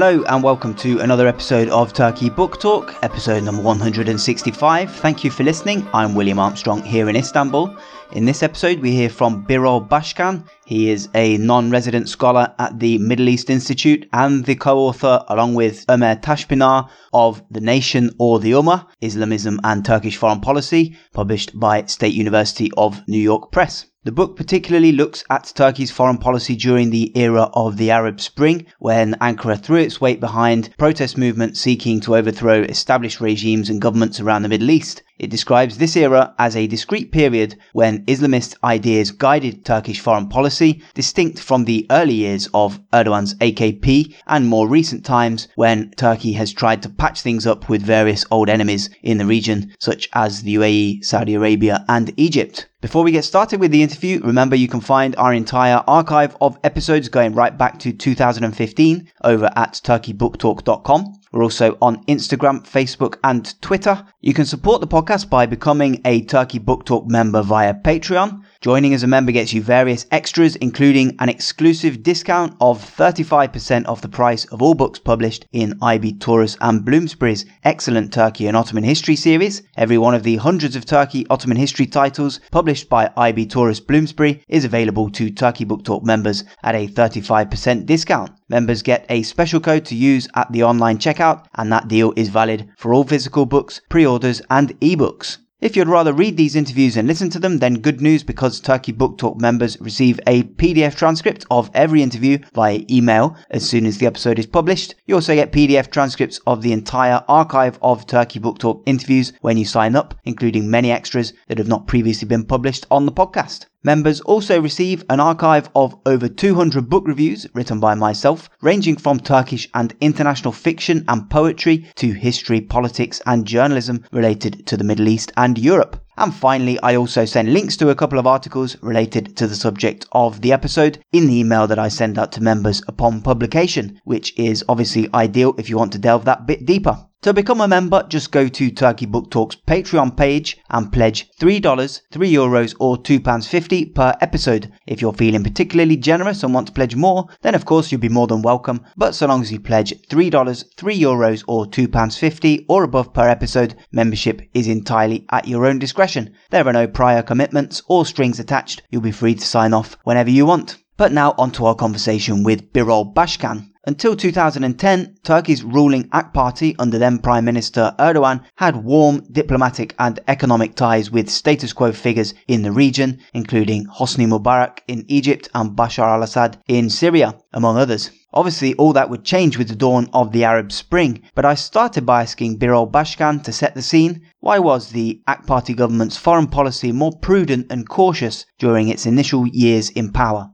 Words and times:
Hello 0.00 0.22
and 0.28 0.44
welcome 0.44 0.74
to 0.74 1.00
another 1.00 1.26
episode 1.26 1.68
of 1.70 1.92
Turkey 1.92 2.30
Book 2.30 2.60
Talk, 2.60 2.94
episode 3.02 3.42
number 3.42 3.60
165. 3.62 4.94
Thank 4.94 5.24
you 5.24 5.30
for 5.32 5.42
listening. 5.42 5.88
I'm 5.92 6.14
William 6.14 6.38
Armstrong 6.38 6.84
here 6.84 7.08
in 7.08 7.16
Istanbul. 7.16 7.76
In 8.12 8.24
this 8.24 8.44
episode, 8.44 8.78
we 8.78 8.92
hear 8.92 9.08
from 9.08 9.44
Birol 9.44 9.88
Bashkan. 9.88 10.46
He 10.66 10.88
is 10.88 11.08
a 11.16 11.36
non 11.38 11.72
resident 11.72 12.08
scholar 12.08 12.54
at 12.60 12.78
the 12.78 12.98
Middle 12.98 13.28
East 13.28 13.50
Institute 13.50 14.08
and 14.12 14.44
the 14.44 14.54
co 14.54 14.78
author, 14.78 15.24
along 15.26 15.54
with 15.54 15.84
Ömer 15.88 16.22
Taşpınar, 16.22 16.88
of 17.12 17.42
The 17.50 17.60
Nation 17.60 18.10
or 18.20 18.38
the 18.38 18.52
Ummah 18.52 18.86
Islamism 19.00 19.58
and 19.64 19.84
Turkish 19.84 20.16
Foreign 20.16 20.40
Policy, 20.40 20.96
published 21.12 21.58
by 21.58 21.84
State 21.86 22.14
University 22.14 22.70
of 22.76 23.02
New 23.08 23.18
York 23.18 23.50
Press. 23.50 23.86
The 24.08 24.12
book 24.12 24.36
particularly 24.38 24.92
looks 24.92 25.22
at 25.28 25.52
Turkey's 25.54 25.90
foreign 25.90 26.16
policy 26.16 26.56
during 26.56 26.88
the 26.88 27.14
era 27.14 27.50
of 27.52 27.76
the 27.76 27.90
Arab 27.90 28.22
Spring, 28.22 28.64
when 28.78 29.14
Ankara 29.20 29.58
threw 29.58 29.76
its 29.76 30.00
weight 30.00 30.18
behind 30.18 30.70
protest 30.78 31.18
movements 31.18 31.60
seeking 31.60 32.00
to 32.00 32.16
overthrow 32.16 32.62
established 32.62 33.20
regimes 33.20 33.68
and 33.68 33.82
governments 33.82 34.18
around 34.18 34.44
the 34.44 34.48
Middle 34.48 34.70
East. 34.70 35.02
It 35.18 35.30
describes 35.30 35.78
this 35.78 35.96
era 35.96 36.32
as 36.38 36.54
a 36.54 36.68
discrete 36.68 37.10
period 37.10 37.56
when 37.72 38.04
Islamist 38.06 38.54
ideas 38.62 39.10
guided 39.10 39.64
Turkish 39.64 39.98
foreign 39.98 40.28
policy, 40.28 40.80
distinct 40.94 41.40
from 41.40 41.64
the 41.64 41.86
early 41.90 42.14
years 42.14 42.48
of 42.54 42.78
Erdogan's 42.92 43.34
AKP 43.34 44.14
and 44.28 44.46
more 44.46 44.68
recent 44.68 45.04
times 45.04 45.48
when 45.56 45.90
Turkey 45.96 46.32
has 46.34 46.52
tried 46.52 46.82
to 46.82 46.88
patch 46.88 47.20
things 47.20 47.46
up 47.46 47.68
with 47.68 47.82
various 47.82 48.24
old 48.30 48.48
enemies 48.48 48.90
in 49.02 49.18
the 49.18 49.26
region, 49.26 49.74
such 49.80 50.08
as 50.12 50.42
the 50.42 50.54
UAE, 50.54 51.04
Saudi 51.04 51.34
Arabia, 51.34 51.84
and 51.88 52.12
Egypt. 52.16 52.68
Before 52.80 53.02
we 53.02 53.10
get 53.10 53.24
started 53.24 53.58
with 53.58 53.72
the 53.72 53.82
interview, 53.82 54.20
remember 54.22 54.54
you 54.54 54.68
can 54.68 54.80
find 54.80 55.16
our 55.16 55.34
entire 55.34 55.82
archive 55.88 56.36
of 56.40 56.58
episodes 56.62 57.08
going 57.08 57.34
right 57.34 57.58
back 57.58 57.80
to 57.80 57.92
2015 57.92 59.10
over 59.24 59.50
at 59.56 59.72
turkeybooktalk.com. 59.82 61.17
We're 61.32 61.42
also 61.42 61.76
on 61.82 62.04
Instagram, 62.06 62.66
Facebook, 62.66 63.18
and 63.22 63.60
Twitter. 63.60 64.04
You 64.20 64.34
can 64.34 64.46
support 64.46 64.80
the 64.80 64.86
podcast 64.86 65.28
by 65.28 65.46
becoming 65.46 66.00
a 66.04 66.22
Turkey 66.22 66.58
Book 66.58 66.84
Talk 66.84 67.06
member 67.06 67.42
via 67.42 67.74
Patreon. 67.74 68.42
Joining 68.60 68.92
as 68.92 69.04
a 69.04 69.06
member 69.06 69.30
gets 69.30 69.52
you 69.52 69.62
various 69.62 70.04
extras, 70.10 70.56
including 70.56 71.14
an 71.20 71.28
exclusive 71.28 72.02
discount 72.02 72.56
of 72.60 72.84
35% 72.84 73.86
off 73.86 74.00
the 74.00 74.08
price 74.08 74.46
of 74.46 74.60
all 74.60 74.74
books 74.74 74.98
published 74.98 75.46
in 75.52 75.78
IB 75.80 76.14
Tauris 76.14 76.56
and 76.60 76.84
Bloomsbury's 76.84 77.46
excellent 77.62 78.12
Turkey 78.12 78.48
and 78.48 78.56
Ottoman 78.56 78.82
history 78.82 79.14
series. 79.14 79.62
Every 79.76 79.96
one 79.96 80.12
of 80.12 80.24
the 80.24 80.38
hundreds 80.38 80.74
of 80.74 80.84
Turkey 80.84 81.24
Ottoman 81.30 81.56
history 81.56 81.86
titles 81.86 82.40
published 82.50 82.88
by 82.88 83.12
IB 83.16 83.46
Tauris 83.46 83.78
Bloomsbury 83.78 84.42
is 84.48 84.64
available 84.64 85.08
to 85.10 85.30
Turkey 85.30 85.64
Book 85.64 85.84
Talk 85.84 86.02
members 86.02 86.42
at 86.64 86.74
a 86.74 86.88
35% 86.88 87.86
discount. 87.86 88.32
Members 88.48 88.82
get 88.82 89.06
a 89.08 89.22
special 89.22 89.60
code 89.60 89.84
to 89.84 89.94
use 89.94 90.26
at 90.34 90.50
the 90.50 90.64
online 90.64 90.98
checkout, 90.98 91.44
and 91.54 91.70
that 91.70 91.86
deal 91.86 92.12
is 92.16 92.28
valid 92.28 92.68
for 92.76 92.92
all 92.92 93.04
physical 93.04 93.46
books, 93.46 93.80
pre 93.88 94.04
orders, 94.04 94.42
and 94.50 94.70
ebooks. 94.80 95.38
If 95.60 95.74
you'd 95.74 95.88
rather 95.88 96.12
read 96.12 96.36
these 96.36 96.54
interviews 96.54 96.96
and 96.96 97.08
listen 97.08 97.30
to 97.30 97.40
them, 97.40 97.58
then 97.58 97.80
good 97.80 98.00
news 98.00 98.22
because 98.22 98.60
Turkey 98.60 98.92
Book 98.92 99.18
Talk 99.18 99.40
members 99.40 99.76
receive 99.80 100.20
a 100.24 100.44
PDF 100.44 100.94
transcript 100.94 101.44
of 101.50 101.68
every 101.74 102.00
interview 102.00 102.38
via 102.54 102.82
email 102.88 103.34
as 103.50 103.68
soon 103.68 103.84
as 103.84 103.98
the 103.98 104.06
episode 104.06 104.38
is 104.38 104.46
published. 104.46 104.94
You 105.06 105.16
also 105.16 105.34
get 105.34 105.50
PDF 105.50 105.90
transcripts 105.90 106.38
of 106.46 106.62
the 106.62 106.70
entire 106.70 107.24
archive 107.26 107.76
of 107.82 108.06
Turkey 108.06 108.38
Book 108.38 108.60
Talk 108.60 108.84
interviews 108.86 109.32
when 109.40 109.58
you 109.58 109.64
sign 109.64 109.96
up, 109.96 110.14
including 110.22 110.70
many 110.70 110.92
extras 110.92 111.32
that 111.48 111.58
have 111.58 111.66
not 111.66 111.88
previously 111.88 112.28
been 112.28 112.44
published 112.44 112.86
on 112.88 113.04
the 113.04 113.10
podcast. 113.10 113.66
Members 113.88 114.20
also 114.20 114.60
receive 114.60 115.02
an 115.08 115.18
archive 115.18 115.70
of 115.74 115.98
over 116.04 116.28
200 116.28 116.90
book 116.90 117.08
reviews 117.08 117.46
written 117.54 117.80
by 117.80 117.94
myself, 117.94 118.50
ranging 118.60 118.98
from 118.98 119.18
Turkish 119.18 119.66
and 119.72 119.94
international 120.02 120.52
fiction 120.52 121.06
and 121.08 121.30
poetry 121.30 121.86
to 121.94 122.12
history, 122.12 122.60
politics, 122.60 123.22
and 123.24 123.46
journalism 123.46 124.04
related 124.12 124.66
to 124.66 124.76
the 124.76 124.84
Middle 124.84 125.08
East 125.08 125.32
and 125.38 125.56
Europe. 125.56 126.04
And 126.18 126.34
finally, 126.34 126.78
I 126.80 126.96
also 126.96 127.24
send 127.24 127.54
links 127.54 127.78
to 127.78 127.88
a 127.88 127.94
couple 127.94 128.18
of 128.18 128.26
articles 128.26 128.76
related 128.82 129.38
to 129.38 129.46
the 129.46 129.56
subject 129.56 130.04
of 130.12 130.42
the 130.42 130.52
episode 130.52 130.98
in 131.12 131.26
the 131.26 131.38
email 131.38 131.66
that 131.66 131.78
I 131.78 131.88
send 131.88 132.18
out 132.18 132.30
to 132.32 132.42
members 132.42 132.82
upon 132.88 133.22
publication, 133.22 134.02
which 134.04 134.38
is 134.38 134.62
obviously 134.68 135.08
ideal 135.14 135.54
if 135.56 135.70
you 135.70 135.78
want 135.78 135.92
to 135.92 135.98
delve 135.98 136.26
that 136.26 136.46
bit 136.46 136.66
deeper. 136.66 137.07
To 137.22 137.34
become 137.34 137.60
a 137.60 137.66
member, 137.66 138.06
just 138.08 138.30
go 138.30 138.46
to 138.46 138.70
Turkey 138.70 139.04
Book 139.04 139.28
Talk's 139.28 139.56
Patreon 139.56 140.16
page 140.16 140.56
and 140.70 140.92
pledge 140.92 141.28
$3, 141.40 142.00
3 142.12 142.32
euros 142.32 142.76
or 142.78 142.96
£2.50 142.96 143.92
per 143.92 144.14
episode. 144.20 144.72
If 144.86 145.00
you're 145.00 145.12
feeling 145.12 145.42
particularly 145.42 145.96
generous 145.96 146.44
and 146.44 146.54
want 146.54 146.68
to 146.68 146.72
pledge 146.72 146.94
more, 146.94 147.26
then 147.42 147.56
of 147.56 147.64
course 147.64 147.90
you'll 147.90 148.00
be 148.00 148.08
more 148.08 148.28
than 148.28 148.42
welcome, 148.42 148.84
but 148.96 149.16
so 149.16 149.26
long 149.26 149.42
as 149.42 149.50
you 149.50 149.58
pledge 149.58 149.92
$3, 150.08 150.64
3 150.76 151.00
euros 151.00 151.42
or 151.48 151.66
£2.50 151.66 152.66
or 152.68 152.84
above 152.84 153.12
per 153.12 153.28
episode, 153.28 153.74
membership 153.90 154.40
is 154.54 154.68
entirely 154.68 155.26
at 155.32 155.48
your 155.48 155.66
own 155.66 155.80
discretion. 155.80 156.32
There 156.50 156.68
are 156.68 156.72
no 156.72 156.86
prior 156.86 157.22
commitments 157.22 157.82
or 157.88 158.06
strings 158.06 158.38
attached, 158.38 158.82
you'll 158.90 159.02
be 159.02 159.10
free 159.10 159.34
to 159.34 159.44
sign 159.44 159.74
off 159.74 159.98
whenever 160.04 160.30
you 160.30 160.46
want. 160.46 160.76
But 160.96 161.12
now 161.12 161.34
on 161.36 161.50
to 161.52 161.66
our 161.66 161.74
conversation 161.74 162.44
with 162.44 162.72
Birol 162.72 163.12
Bashkan. 163.12 163.70
Until 163.88 164.16
2010, 164.16 165.16
Turkey's 165.24 165.64
ruling 165.64 166.10
AK 166.12 166.34
Party 166.34 166.76
under 166.78 166.98
then 166.98 167.20
Prime 167.20 167.46
Minister 167.46 167.94
Erdogan 167.98 168.42
had 168.56 168.84
warm 168.84 169.22
diplomatic 169.32 169.94
and 169.98 170.20
economic 170.28 170.74
ties 170.74 171.10
with 171.10 171.30
status 171.30 171.72
quo 171.72 171.92
figures 171.92 172.34
in 172.46 172.60
the 172.60 172.70
region, 172.70 173.18
including 173.32 173.86
Hosni 173.86 174.26
Mubarak 174.26 174.80
in 174.88 175.06
Egypt 175.08 175.48
and 175.54 175.74
Bashar 175.74 176.06
al-Assad 176.06 176.58
in 176.68 176.90
Syria, 176.90 177.38
among 177.54 177.78
others. 177.78 178.10
Obviously, 178.34 178.74
all 178.74 178.92
that 178.92 179.08
would 179.08 179.24
change 179.24 179.56
with 179.56 179.68
the 179.68 179.74
dawn 179.74 180.10
of 180.12 180.32
the 180.32 180.44
Arab 180.44 180.70
Spring, 180.70 181.22
but 181.34 181.46
I 181.46 181.54
started 181.54 182.04
by 182.04 182.20
asking 182.20 182.58
Birol 182.58 182.92
Bashkan 182.92 183.42
to 183.44 183.54
set 183.54 183.74
the 183.74 183.80
scene. 183.80 184.20
Why 184.40 184.58
was 184.58 184.90
the 184.90 185.22
AK 185.26 185.46
Party 185.46 185.72
government's 185.72 186.18
foreign 186.18 186.48
policy 186.48 186.92
more 186.92 187.12
prudent 187.12 187.68
and 187.70 187.88
cautious 187.88 188.44
during 188.58 188.90
its 188.90 189.06
initial 189.06 189.46
years 189.46 189.88
in 189.88 190.12
power? 190.12 190.50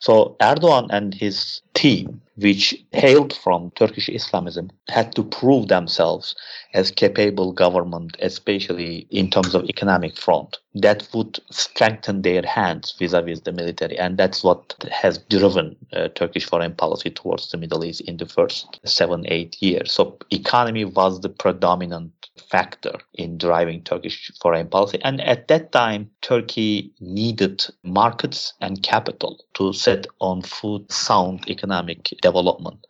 So 0.00 0.36
Erdogan 0.40 0.88
and 0.90 1.14
his 1.14 1.60
team, 1.74 2.20
which 2.36 2.74
hailed 2.92 3.32
from 3.34 3.72
Turkish 3.72 4.08
Islamism, 4.08 4.70
had 4.88 5.14
to 5.16 5.24
prove 5.24 5.68
themselves 5.68 6.36
as 6.72 6.90
capable 6.90 7.52
government, 7.52 8.16
especially 8.20 9.06
in 9.10 9.28
terms 9.30 9.54
of 9.54 9.64
economic 9.64 10.16
front. 10.16 10.58
That 10.74 11.08
would 11.12 11.40
strengthen 11.50 12.22
their 12.22 12.42
hands 12.42 12.94
vis-a-vis 12.98 13.40
the 13.40 13.52
military, 13.52 13.98
and 13.98 14.16
that's 14.16 14.44
what 14.44 14.74
has 14.90 15.18
driven 15.18 15.76
uh, 15.92 16.08
Turkish 16.14 16.46
foreign 16.46 16.74
policy 16.74 17.10
towards 17.10 17.50
the 17.50 17.58
Middle 17.58 17.84
East 17.84 18.02
in 18.02 18.18
the 18.18 18.26
first 18.26 18.78
seven, 18.84 19.24
eight 19.26 19.60
years. 19.60 19.90
So 19.92 20.18
economy 20.30 20.84
was 20.84 21.20
the 21.20 21.28
predominant 21.28 22.12
factor 22.40 22.94
in 23.14 23.38
driving 23.38 23.82
Turkish 23.82 24.30
foreign 24.40 24.68
policy. 24.68 25.00
And 25.04 25.20
at 25.20 25.48
that 25.48 25.72
time, 25.72 26.10
Turkey 26.22 26.92
needed 27.00 27.64
markets 27.82 28.52
and 28.60 28.82
capital 28.82 29.44
to 29.54 29.72
set 29.72 30.06
on 30.20 30.42
foot 30.42 30.90
sound 30.90 31.48
economic 31.48 32.14
development. 32.22 32.86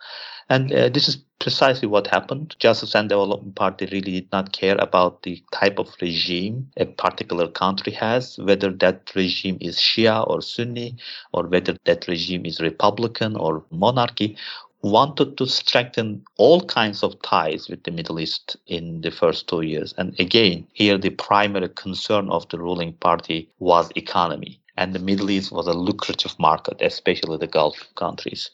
And 0.51 0.73
uh, 0.73 0.89
this 0.89 1.09
is 1.09 1.19
precisely 1.41 1.87
what 1.87 2.07
happened. 2.07 2.57
Justice 2.59 2.95
and 2.95 3.09
Development 3.09 3.55
Party 3.55 3.87
really 3.93 4.21
did 4.21 4.33
not 4.33 4.53
care 4.53 4.77
about 4.79 5.23
the 5.23 5.43
type 5.53 5.79
of 5.79 5.95
regime 6.01 6.71
a 6.77 6.87
particular 6.87 7.49
country 7.49 7.93
has, 7.93 8.39
whether 8.39 8.73
that 8.73 9.13
regime 9.15 9.59
is 9.61 9.77
Shia 9.77 10.29
or 10.29 10.41
Sunni, 10.41 10.97
or 11.33 11.47
whether 11.47 11.77
that 11.85 12.09
regime 12.09 12.47
is 12.47 12.61
Republican 12.61 13.37
or 13.37 13.65
monarchy 13.71 14.37
wanted 14.83 15.37
to 15.37 15.47
strengthen 15.47 16.25
all 16.37 16.61
kinds 16.63 17.03
of 17.03 17.21
ties 17.23 17.69
with 17.69 17.83
the 17.83 17.91
Middle 17.91 18.21
East 18.21 18.57
in 18.67 19.01
the 19.01 19.11
first 19.11 19.49
two 19.49 19.63
years. 19.63 19.95
And 19.99 20.19
again, 20.21 20.67
here 20.73 20.99
the 20.99 21.11
primary 21.11 21.69
concern 21.69 22.31
of 22.31 22.49
the 22.49 22.59
ruling 22.59 22.93
party 22.95 23.49
was 23.59 23.91
economy. 23.97 24.61
And 24.77 24.95
the 24.95 25.01
Middle 25.01 25.31
East 25.31 25.51
was 25.51 25.67
a 25.67 25.73
lucrative 25.73 26.39
market, 26.39 26.81
especially 26.81 27.39
the 27.39 27.49
Gulf 27.49 27.89
countries. 27.97 28.51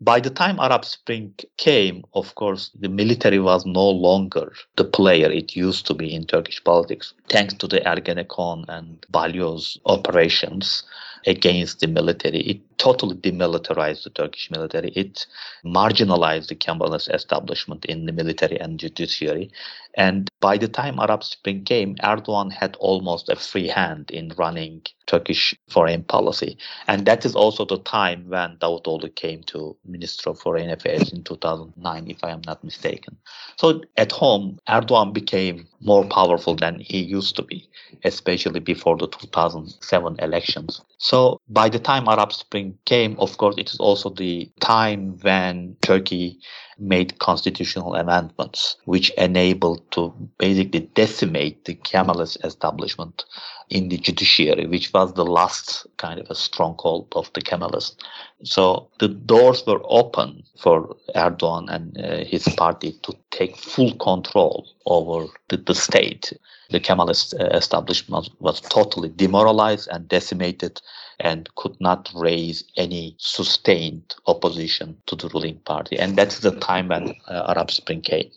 By 0.00 0.20
the 0.20 0.28
time 0.28 0.60
Arab 0.60 0.84
Spring 0.84 1.34
came, 1.56 2.04
of 2.12 2.34
course, 2.34 2.70
the 2.78 2.88
military 2.88 3.38
was 3.38 3.64
no 3.64 3.88
longer 3.88 4.52
the 4.76 4.84
player 4.84 5.30
it 5.30 5.56
used 5.56 5.86
to 5.86 5.94
be 5.94 6.14
in 6.14 6.26
Turkish 6.26 6.62
politics. 6.62 7.14
Thanks 7.30 7.54
to 7.54 7.66
the 7.66 7.80
Ergenekon 7.80 8.66
and 8.68 9.06
Balyoz 9.10 9.78
operations, 9.86 10.82
against 11.26 11.80
the 11.80 11.88
military. 11.88 12.40
It 12.40 12.60
totally 12.78 13.16
demilitarized 13.16 14.04
the 14.04 14.10
Turkish 14.10 14.50
military. 14.50 14.90
It 14.90 15.26
marginalized 15.64 16.48
the 16.48 16.54
Kemalist 16.54 17.12
establishment 17.12 17.84
in 17.84 18.06
the 18.06 18.12
military 18.12 18.58
and 18.58 18.78
judiciary. 18.78 19.50
And 19.94 20.30
by 20.40 20.56
the 20.56 20.68
time 20.68 21.00
Arab 21.00 21.24
Spring 21.24 21.64
came, 21.64 21.96
Erdogan 21.96 22.52
had 22.52 22.76
almost 22.76 23.28
a 23.28 23.36
free 23.36 23.66
hand 23.66 24.10
in 24.10 24.32
running 24.36 24.82
Turkish 25.06 25.54
foreign 25.68 26.04
policy. 26.04 26.58
And 26.86 27.06
that 27.06 27.24
is 27.24 27.34
also 27.34 27.64
the 27.64 27.78
time 27.78 28.28
when 28.28 28.56
Davutoğlu 28.58 29.14
came 29.16 29.42
to 29.44 29.76
Minister 29.88 30.30
of 30.30 30.38
Foreign 30.38 30.70
Affairs 30.70 31.12
in 31.12 31.22
2009, 31.22 32.10
if 32.10 32.22
I 32.22 32.30
am 32.30 32.42
not 32.46 32.62
mistaken. 32.64 33.16
So 33.56 33.82
at 33.96 34.12
home, 34.12 34.58
Erdogan 34.68 35.12
became 35.12 35.66
more 35.80 36.04
powerful 36.04 36.56
than 36.56 36.80
he 36.80 36.98
used 36.98 37.36
to 37.36 37.42
be, 37.42 37.68
especially 38.04 38.60
before 38.60 38.96
the 38.96 39.08
2007 39.08 40.16
elections. 40.20 40.80
So 40.98 41.40
by 41.48 41.68
the 41.68 41.78
time 41.78 42.08
Arab 42.08 42.32
Spring 42.32 42.78
came, 42.84 43.16
of 43.18 43.36
course, 43.38 43.56
it 43.58 43.70
is 43.70 43.78
also 43.78 44.10
the 44.10 44.50
time 44.60 45.18
when 45.22 45.76
Turkey 45.82 46.38
made 46.78 47.18
constitutional 47.18 47.94
amendments 47.94 48.76
which 48.84 49.10
enabled 49.10 49.90
to 49.92 50.12
basically 50.38 50.80
decimate 50.94 51.64
the 51.64 51.74
Kemalist 51.74 52.44
establishment 52.44 53.24
in 53.68 53.88
the 53.88 53.96
judiciary, 53.96 54.66
which 54.66 54.92
was 54.92 55.14
the 55.14 55.24
last 55.24 55.86
kind 55.96 56.20
of 56.20 56.30
a 56.30 56.34
stronghold 56.34 57.12
of 57.16 57.32
the 57.32 57.40
Kemalists. 57.40 57.96
So 58.44 58.88
the 59.00 59.08
doors 59.08 59.64
were 59.66 59.80
open 59.84 60.44
for 60.58 60.94
Erdogan 61.14 61.68
and 61.68 61.98
uh, 61.98 62.24
his 62.24 62.44
party 62.56 62.92
to 63.02 63.14
take 63.30 63.56
full 63.56 63.94
control 63.96 64.68
over 64.84 65.26
the, 65.48 65.56
the 65.56 65.74
state. 65.74 66.32
The 66.70 66.80
Kemalist 66.80 67.34
uh, 67.40 67.56
establishment 67.56 68.28
was 68.38 68.60
totally 68.60 69.08
demoralized 69.08 69.88
and 69.90 70.08
decimated 70.08 70.80
and 71.20 71.48
could 71.54 71.80
not 71.80 72.10
raise 72.14 72.64
any 72.76 73.16
sustained 73.18 74.14
opposition 74.26 74.96
to 75.06 75.16
the 75.16 75.28
ruling 75.28 75.58
party. 75.60 75.98
And 75.98 76.16
that's 76.16 76.40
the 76.40 76.52
time 76.52 76.88
when 76.88 77.14
uh, 77.28 77.44
Arab 77.48 77.70
Spring 77.70 78.00
came. 78.00 78.30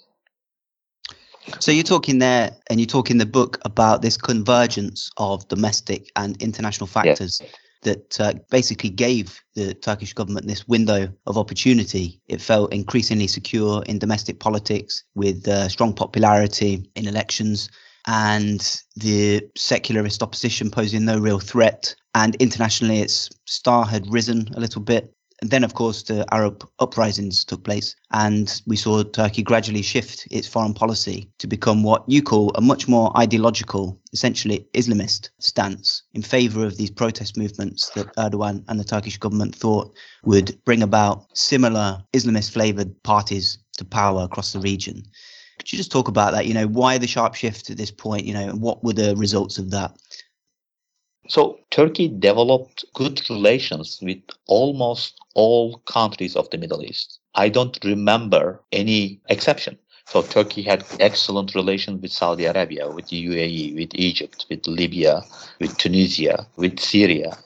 So 1.59 1.71
you're 1.71 1.83
talking 1.83 2.19
there, 2.19 2.55
and 2.69 2.79
you 2.79 2.85
talk 2.85 3.09
in 3.09 3.17
the 3.17 3.25
book 3.25 3.59
about 3.65 4.01
this 4.01 4.17
convergence 4.17 5.09
of 5.17 5.47
domestic 5.47 6.11
and 6.15 6.41
international 6.41 6.85
factors 6.85 7.41
yes. 7.41 7.51
that 7.83 8.19
uh, 8.19 8.33
basically 8.51 8.89
gave 8.89 9.41
the 9.55 9.73
Turkish 9.73 10.13
government 10.13 10.47
this 10.47 10.67
window 10.67 11.11
of 11.25 11.37
opportunity. 11.37 12.21
It 12.27 12.39
felt 12.39 12.71
increasingly 12.71 13.27
secure 13.27 13.83
in 13.87 13.97
domestic 13.99 14.39
politics, 14.39 15.03
with 15.15 15.47
uh, 15.47 15.69
strong 15.69 15.93
popularity 15.93 16.89
in 16.95 17.07
elections, 17.07 17.69
and 18.07 18.81
the 18.95 19.41
secularist 19.57 20.23
opposition 20.23 20.71
posing 20.71 21.05
no 21.05 21.19
real 21.19 21.39
threat. 21.39 21.93
And 22.15 22.35
internationally, 22.35 22.99
its 22.99 23.29
star 23.45 23.85
had 23.85 24.11
risen 24.11 24.49
a 24.55 24.59
little 24.59 24.81
bit. 24.81 25.13
And 25.41 25.51
then, 25.51 25.63
of 25.63 25.73
course, 25.73 26.03
the 26.03 26.25
Arab 26.33 26.67
uprisings 26.79 27.45
took 27.45 27.63
place, 27.63 27.95
and 28.11 28.61
we 28.67 28.75
saw 28.75 29.03
Turkey 29.03 29.41
gradually 29.41 29.81
shift 29.81 30.27
its 30.31 30.49
foreign 30.49 30.73
policy 30.73 31.31
to 31.37 31.47
become 31.47 31.81
what 31.81 32.03
you 32.07 32.21
call 32.21 32.51
a 32.55 32.61
much 32.61 32.89
more 32.89 33.17
ideological, 33.17 33.97
essentially 34.11 34.67
Islamist 34.73 35.29
stance 35.39 36.03
in 36.13 36.23
favor 36.23 36.65
of 36.65 36.75
these 36.75 36.91
protest 36.91 37.37
movements 37.37 37.89
that 37.91 38.13
Erdogan 38.17 38.65
and 38.67 38.77
the 38.77 38.83
Turkish 38.83 39.17
government 39.17 39.55
thought 39.55 39.95
would 40.25 40.59
bring 40.65 40.83
about 40.83 41.25
similar 41.37 42.03
Islamist 42.11 42.51
flavored 42.51 43.01
parties 43.03 43.59
to 43.77 43.85
power 43.85 44.23
across 44.23 44.51
the 44.51 44.59
region. 44.59 45.03
Could 45.59 45.71
you 45.71 45.77
just 45.77 45.91
talk 45.91 46.07
about 46.07 46.31
that? 46.33 46.47
You 46.47 46.53
know, 46.53 46.67
why 46.67 46.97
the 46.97 47.07
sharp 47.07 47.35
shift 47.35 47.69
at 47.69 47.77
this 47.77 47.91
point? 47.91 48.25
You 48.25 48.33
know, 48.33 48.49
and 48.49 48.61
what 48.61 48.83
were 48.83 48.93
the 48.93 49.15
results 49.15 49.57
of 49.57 49.71
that? 49.71 49.95
So 51.27 51.59
Turkey 51.69 52.07
developed 52.07 52.85
good 52.95 53.21
relations 53.29 53.99
with 54.01 54.17
almost 54.47 55.19
all 55.35 55.77
countries 55.79 56.35
of 56.35 56.49
the 56.49 56.57
Middle 56.57 56.83
East. 56.83 57.19
I 57.35 57.49
don't 57.49 57.77
remember 57.83 58.63
any 58.71 59.21
exception. 59.29 59.77
So 60.07 60.23
Turkey 60.23 60.63
had 60.63 60.83
excellent 60.99 61.53
relations 61.53 62.01
with 62.01 62.11
Saudi 62.11 62.45
Arabia, 62.45 62.89
with 62.89 63.09
the 63.09 63.27
UAE, 63.27 63.75
with 63.75 63.91
Egypt, 63.93 64.47
with 64.49 64.65
Libya, 64.65 65.21
with 65.59 65.77
Tunisia, 65.77 66.47
with 66.55 66.79
Syria. 66.79 67.37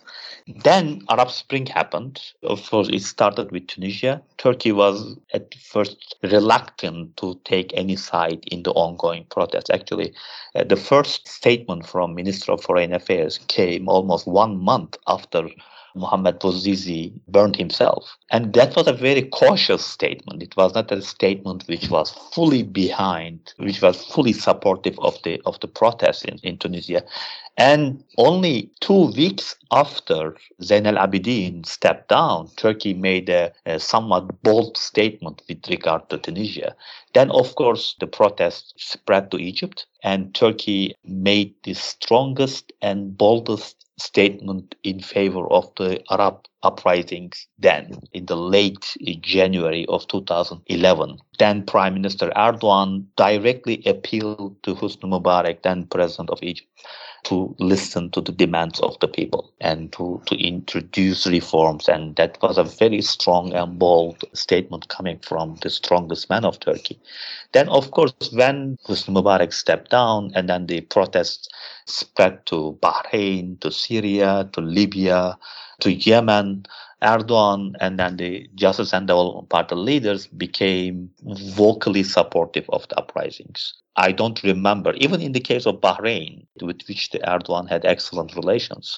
Then 0.48 1.04
Arab 1.10 1.32
Spring 1.32 1.66
happened. 1.68 2.22
Of 2.44 2.70
course, 2.70 2.90
it 2.90 3.02
started 3.02 3.52
with 3.52 3.68
Tunisia. 3.68 4.22
Turkey 4.38 4.74
was 4.74 5.16
at 5.34 5.56
first 5.56 6.16
reluctant 6.22 7.16
to 7.18 7.40
take 7.46 7.72
any 7.74 7.96
side 7.96 8.44
in 8.48 8.64
the 8.64 8.72
ongoing 8.72 9.26
protests. 9.30 9.70
Actually, 9.70 10.14
uh, 10.56 10.66
the 10.66 10.76
first 10.76 11.28
statement 11.28 11.86
from 11.86 12.16
Minister 12.16 12.52
of 12.52 12.62
Foreign 12.62 12.94
Affairs 12.94 13.40
came 13.48 13.88
almost 13.88 14.28
one 14.28 14.58
month 14.58 14.98
after 15.08 15.48
Mohammed 15.96 16.40
Bouazizi 16.40 17.14
burned 17.28 17.56
himself. 17.56 18.18
And 18.32 18.54
that 18.54 18.76
was 18.76 18.88
a 18.88 18.94
very 18.94 19.24
cautious 19.24 19.86
statement. 19.86 20.42
It 20.42 20.56
was 20.58 20.74
not 20.74 20.92
a 20.92 21.02
statement 21.02 21.64
which 21.68 21.90
was 21.90 22.12
fully 22.34 22.64
behind, 22.64 23.54
which 23.58 23.82
was 23.82 24.04
fully 24.04 24.34
supportive 24.34 24.98
of 25.00 25.22
the 25.24 25.42
of 25.46 25.60
the 25.60 25.68
protests 25.68 26.24
in, 26.26 26.40
in 26.44 26.58
Tunisia. 26.58 27.04
And 27.58 28.04
only 28.18 28.72
two 28.80 29.12
weeks 29.12 29.56
after 29.72 30.36
Zain 30.64 30.88
al 30.88 30.98
Abidine 30.98 31.64
stepped 31.66 32.10
down, 32.10 32.50
Turkey 32.56 32.96
made 32.96 33.30
a, 33.30 33.52
a, 33.68 33.80
somewhat 33.80 34.42
bold 34.42 34.76
statement 34.76 35.44
with 35.48 35.70
regard 35.70 36.10
to 36.10 36.18
Tunisia. 36.18 36.76
Then, 37.14 37.30
of 37.30 37.54
course, 37.54 37.96
the 38.00 38.08
protests 38.08 38.74
spread 38.78 39.30
to 39.30 39.38
Egypt, 39.38 39.86
and 40.02 40.34
Turkey 40.34 40.96
made 41.06 41.54
the 41.64 41.76
strongest 41.76 42.74
and 42.82 43.16
boldest 43.16 43.83
statement 43.98 44.76
in 44.84 45.00
favor 45.00 45.48
of 45.52 45.72
the 45.78 46.02
Arab 46.10 46.46
uprisings 46.64 47.48
then 47.60 48.00
in 48.14 48.26
the 48.26 48.36
late 48.36 48.96
January 49.22 49.86
of 49.88 50.08
2011. 50.08 51.18
Then 51.38 51.66
Prime 51.66 51.94
Minister 51.94 52.32
Erdogan 52.36 53.06
directly 53.18 53.84
appealed 53.86 54.62
to 54.64 54.74
Hosni 54.76 55.10
Mubarak, 55.10 55.62
then 55.62 55.86
President 55.86 56.30
of 56.30 56.42
Egypt, 56.42 56.70
to 57.24 57.56
listen 57.60 58.10
to 58.12 58.22
the 58.22 58.32
demands 58.32 58.80
of 58.82 59.00
the 59.00 59.08
people 59.08 59.52
and 59.62 59.92
to, 59.94 60.22
to 60.26 60.36
introduce 60.36 61.26
reforms. 61.28 61.88
And 61.88 62.16
that 62.18 62.38
was 62.42 62.58
a 62.58 62.64
very 62.64 63.02
strong 63.02 63.54
and 63.54 63.80
bold 63.80 64.24
statement 64.34 64.88
coming 64.90 65.20
from 65.20 65.58
the 65.62 65.70
strongest 65.70 66.30
man 66.30 66.46
of 66.46 66.60
Turkey. 66.60 67.00
Then, 67.54 67.70
of 67.70 67.92
course, 67.92 68.14
when 68.34 68.78
Hosni 68.86 69.14
Mubarak 69.14 69.54
stepped 69.54 69.92
down 69.92 70.32
and 70.36 70.50
then 70.50 70.68
the 70.68 70.82
protests 70.82 71.48
spread 71.86 72.46
to 72.48 72.78
Bahrain, 72.82 73.60
to 73.62 73.72
Syria, 73.72 74.50
to 74.54 74.62
Libya, 74.62 75.38
to 75.82 75.92
Yemen, 75.92 76.66
Erdogan 77.04 77.74
and 77.82 78.00
then 78.00 78.18
the 78.18 78.50
Justice 78.56 78.94
and 78.94 79.08
Development 79.08 79.50
Party 79.50 79.76
leaders 79.76 80.28
became 80.28 81.10
vocally 81.22 82.04
supportive 82.04 82.66
of 82.70 82.88
the 82.88 82.98
uprisings. 82.98 83.74
I 83.96 84.12
don't 84.12 84.42
remember, 84.44 84.94
even 84.96 85.22
in 85.22 85.34
the 85.34 85.40
case 85.40 85.68
of 85.68 85.82
Bahrain, 85.82 86.48
with 86.62 86.82
which 86.88 87.12
the 87.12 87.20
Erdogan 87.20 87.70
had 87.70 87.86
excellent 87.86 88.36
relations, 88.36 88.98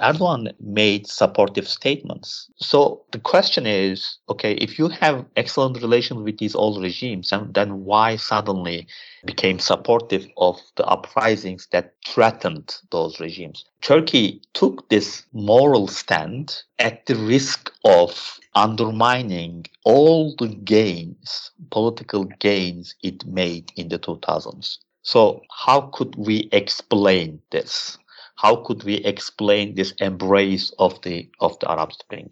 Erdogan 0.00 0.52
made 0.60 1.06
supportive 1.06 1.66
statements. 1.66 2.48
So 2.56 3.02
the 3.10 3.18
question 3.18 3.66
is 3.66 4.18
okay, 4.28 4.52
if 4.54 4.78
you 4.78 4.88
have 4.88 5.24
excellent 5.36 5.80
relations 5.82 6.22
with 6.22 6.38
these 6.38 6.54
old 6.54 6.80
regimes, 6.80 7.32
then 7.50 7.84
why 7.84 8.16
suddenly 8.16 8.86
became 9.24 9.58
supportive 9.58 10.28
of 10.36 10.60
the 10.76 10.86
uprisings 10.86 11.66
that 11.72 11.94
threatened 12.06 12.76
those 12.92 13.18
regimes? 13.18 13.64
Turkey 13.80 14.42
took 14.52 14.88
this 14.88 15.24
moral 15.32 15.88
stand 15.88 16.62
at 16.78 17.06
the 17.06 17.16
risk 17.16 17.72
of 17.84 18.38
undermining 18.54 19.66
all 19.86 20.34
the 20.36 20.48
gains, 20.48 21.52
political 21.70 22.24
gains 22.40 22.94
it 23.02 23.24
made 23.24 23.72
in 23.76 23.88
the 23.88 23.98
2000s. 23.98 24.78
So, 25.02 25.42
how 25.64 25.82
could 25.94 26.16
we 26.16 26.48
explain 26.52 27.40
this? 27.50 27.96
how 28.36 28.56
could 28.56 28.84
we 28.84 28.96
explain 28.96 29.74
this 29.74 29.92
embrace 29.98 30.70
of 30.78 31.00
the 31.02 31.28
of 31.40 31.58
the 31.58 31.70
Arab 31.70 31.92
Spring? 31.92 32.30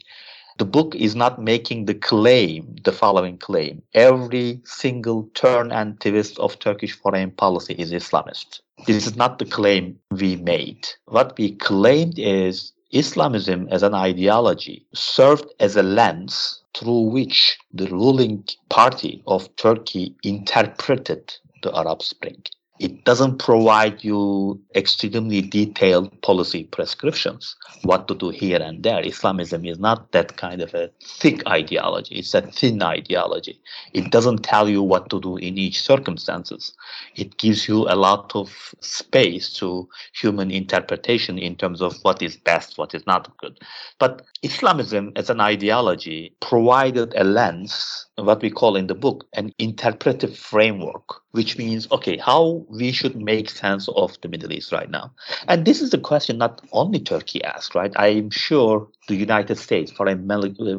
The 0.58 0.64
book 0.64 0.94
is 0.94 1.16
not 1.16 1.42
making 1.42 1.86
the 1.86 1.94
claim, 1.94 2.76
the 2.84 2.92
following 2.92 3.38
claim. 3.38 3.82
Every 3.92 4.60
single 4.64 5.28
turn 5.34 5.72
and 5.72 6.00
twist 6.00 6.38
of 6.38 6.60
Turkish 6.60 6.92
foreign 6.92 7.32
policy 7.32 7.74
is 7.74 7.90
Islamist. 7.90 8.60
This 8.86 9.04
is 9.04 9.16
not 9.16 9.40
the 9.40 9.46
claim 9.46 9.98
we 10.12 10.36
made. 10.36 10.86
What 11.06 11.36
we 11.38 11.56
claimed 11.56 12.20
is 12.20 12.72
Islamism 12.94 13.66
as 13.72 13.82
an 13.82 13.92
ideology 13.92 14.86
served 14.94 15.52
as 15.58 15.74
a 15.74 15.82
lens 15.82 16.62
through 16.74 17.10
which 17.10 17.58
the 17.72 17.88
ruling 17.88 18.44
party 18.68 19.20
of 19.26 19.54
Turkey 19.56 20.14
interpreted 20.22 21.34
the 21.62 21.76
Arab 21.76 22.02
Spring. 22.02 22.40
It 22.80 23.04
doesn't 23.04 23.38
provide 23.38 24.02
you 24.02 24.60
extremely 24.74 25.42
detailed 25.42 26.20
policy 26.22 26.64
prescriptions, 26.64 27.54
what 27.82 28.08
to 28.08 28.16
do 28.16 28.30
here 28.30 28.60
and 28.60 28.82
there. 28.82 29.00
Islamism 29.00 29.64
is 29.64 29.78
not 29.78 30.10
that 30.10 30.36
kind 30.36 30.60
of 30.60 30.74
a 30.74 30.90
thick 31.00 31.46
ideology. 31.46 32.16
It's 32.16 32.34
a 32.34 32.42
thin 32.42 32.82
ideology. 32.82 33.60
It 33.92 34.10
doesn't 34.10 34.42
tell 34.42 34.68
you 34.68 34.82
what 34.82 35.08
to 35.10 35.20
do 35.20 35.36
in 35.36 35.56
each 35.56 35.82
circumstances. 35.82 36.74
It 37.14 37.38
gives 37.38 37.68
you 37.68 37.86
a 37.88 37.94
lot 37.94 38.34
of 38.34 38.74
space 38.80 39.52
to 39.54 39.88
human 40.12 40.50
interpretation 40.50 41.38
in 41.38 41.54
terms 41.54 41.80
of 41.80 41.96
what 42.02 42.22
is 42.22 42.36
best, 42.36 42.76
what 42.76 42.92
is 42.92 43.06
not 43.06 43.36
good. 43.36 43.56
But 44.00 44.22
Islamism 44.42 45.12
as 45.14 45.30
an 45.30 45.40
ideology 45.40 46.34
provided 46.40 47.14
a 47.14 47.22
lens, 47.22 48.06
what 48.16 48.42
we 48.42 48.50
call 48.50 48.76
in 48.76 48.86
the 48.86 48.94
book, 48.94 49.26
an 49.32 49.52
interpretive 49.58 50.36
framework 50.36 51.22
which 51.34 51.58
means, 51.58 51.90
okay, 51.90 52.16
how 52.16 52.64
we 52.68 52.92
should 52.92 53.16
make 53.20 53.50
sense 53.50 53.88
of 53.96 54.16
the 54.20 54.28
Middle 54.28 54.52
East 54.52 54.70
right 54.70 54.88
now. 54.88 55.10
And 55.48 55.64
this 55.64 55.82
is 55.82 55.90
the 55.90 55.98
question 55.98 56.38
not 56.38 56.60
only 56.70 57.00
Turkey 57.00 57.42
asked, 57.42 57.74
right? 57.74 57.92
I'm 57.96 58.30
sure 58.30 58.86
the 59.08 59.16
United 59.16 59.58
States, 59.58 59.90
foreign, 59.90 60.28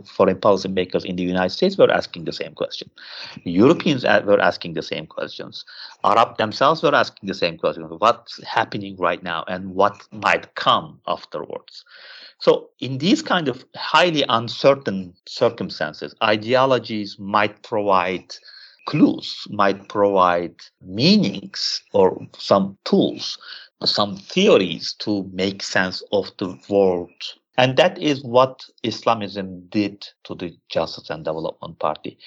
foreign 0.06 0.40
policy 0.40 0.70
makers 0.70 1.04
in 1.04 1.18
the 1.18 1.24
United 1.24 1.50
States 1.50 1.78
were 1.78 1.92
asking 1.92 2.24
the 2.24 2.32
same 2.32 2.54
question. 2.54 2.90
Europeans 3.44 4.06
were 4.06 4.40
asking 4.40 4.76
the 4.76 4.82
same 4.82 5.08
questions. 5.08 5.66
Arab 6.06 6.38
themselves 6.38 6.82
were 6.82 6.96
asking 6.96 7.28
the 7.28 7.34
same 7.34 7.58
question. 7.58 7.84
What's 7.84 8.42
happening 8.46 8.96
right 8.96 9.22
now 9.22 9.44
and 9.50 9.76
what 9.76 10.08
might 10.14 10.56
come 10.56 11.02
afterwards? 11.06 11.84
So, 12.46 12.70
in 12.80 13.00
these 13.00 13.24
kind 13.24 13.48
of 13.48 13.66
highly 13.76 14.24
uncertain 14.30 15.16
circumstances, 15.28 16.14
ideologies 16.22 17.18
might 17.18 17.64
provide 17.64 18.36
clues, 18.86 19.48
might 19.50 19.90
provide 19.90 20.54
meanings 20.80 21.82
or 21.92 22.16
some 22.38 22.78
tools, 22.86 23.40
some 23.84 24.18
theories 24.18 24.94
to 25.00 25.28
make 25.34 25.64
sense 25.64 26.04
of 26.12 26.30
the 26.38 26.56
world 26.70 27.10
and 27.58 27.78
that 27.78 27.98
is 27.98 28.24
what 28.24 28.66
Islamism 28.84 29.66
did 29.70 30.08
to 30.26 30.36
the 30.36 30.56
Justice 30.70 31.10
and 31.10 31.24
Development 31.24 31.78
Party. 31.80 32.18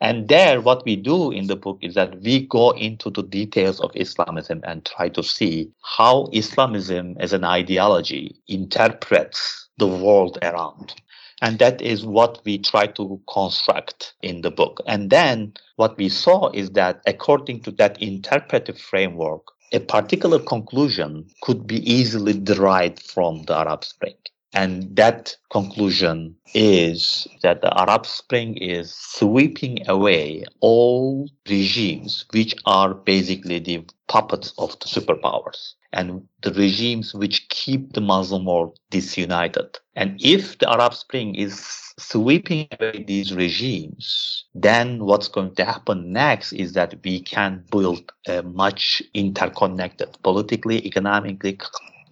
And 0.00 0.28
there, 0.28 0.60
what 0.60 0.84
we 0.84 0.96
do 0.96 1.30
in 1.30 1.46
the 1.46 1.56
book 1.56 1.78
is 1.82 1.94
that 1.94 2.20
we 2.20 2.46
go 2.46 2.70
into 2.70 3.10
the 3.10 3.22
details 3.22 3.80
of 3.80 3.90
Islamism 3.94 4.60
and 4.64 4.84
try 4.84 5.10
to 5.10 5.22
see 5.22 5.70
how 5.82 6.28
Islamism 6.32 7.16
as 7.20 7.32
an 7.32 7.44
ideology 7.44 8.36
interprets 8.48 9.68
the 9.76 9.86
world 9.86 10.38
around. 10.42 10.94
And 11.40 11.58
that 11.60 11.80
is 11.80 12.04
what 12.04 12.40
we 12.44 12.58
try 12.58 12.86
to 12.88 13.20
construct 13.28 14.14
in 14.22 14.40
the 14.40 14.50
book. 14.50 14.80
And 14.86 15.10
then 15.10 15.52
what 15.76 15.96
we 15.96 16.08
saw 16.08 16.50
is 16.50 16.70
that 16.70 17.00
according 17.06 17.60
to 17.60 17.70
that 17.72 18.00
interpretive 18.02 18.78
framework, 18.78 19.42
a 19.72 19.80
particular 19.80 20.38
conclusion 20.40 21.28
could 21.42 21.66
be 21.66 21.78
easily 21.88 22.32
derived 22.32 23.02
from 23.02 23.42
the 23.44 23.54
Arab 23.54 23.84
Spring. 23.84 24.16
And 24.54 24.96
that 24.96 25.36
conclusion 25.50 26.34
is 26.54 27.28
that 27.42 27.60
the 27.60 27.78
Arab 27.78 28.06
Spring 28.06 28.56
is 28.56 28.94
sweeping 28.94 29.88
away 29.88 30.44
all 30.60 31.28
regimes 31.48 32.24
which 32.32 32.54
are 32.64 32.94
basically 32.94 33.58
the 33.58 33.84
puppets 34.06 34.54
of 34.56 34.70
the 34.80 34.86
superpowers 34.86 35.74
and 35.92 36.26
the 36.42 36.52
regimes 36.54 37.14
which 37.14 37.48
keep 37.50 37.92
the 37.92 38.00
Muslim 38.00 38.46
world 38.46 38.78
disunited. 38.90 39.78
And 39.94 40.18
if 40.22 40.58
the 40.58 40.70
Arab 40.70 40.94
Spring 40.94 41.34
is 41.34 41.60
sweeping 41.98 42.68
away 42.78 43.04
these 43.06 43.34
regimes, 43.34 44.44
then 44.54 45.04
what's 45.04 45.28
going 45.28 45.54
to 45.56 45.64
happen 45.64 46.12
next 46.12 46.52
is 46.52 46.72
that 46.72 46.94
we 47.04 47.20
can 47.20 47.64
build 47.70 48.12
a 48.26 48.42
much 48.42 49.02
interconnected, 49.14 50.16
politically, 50.22 50.86
economically, 50.86 51.58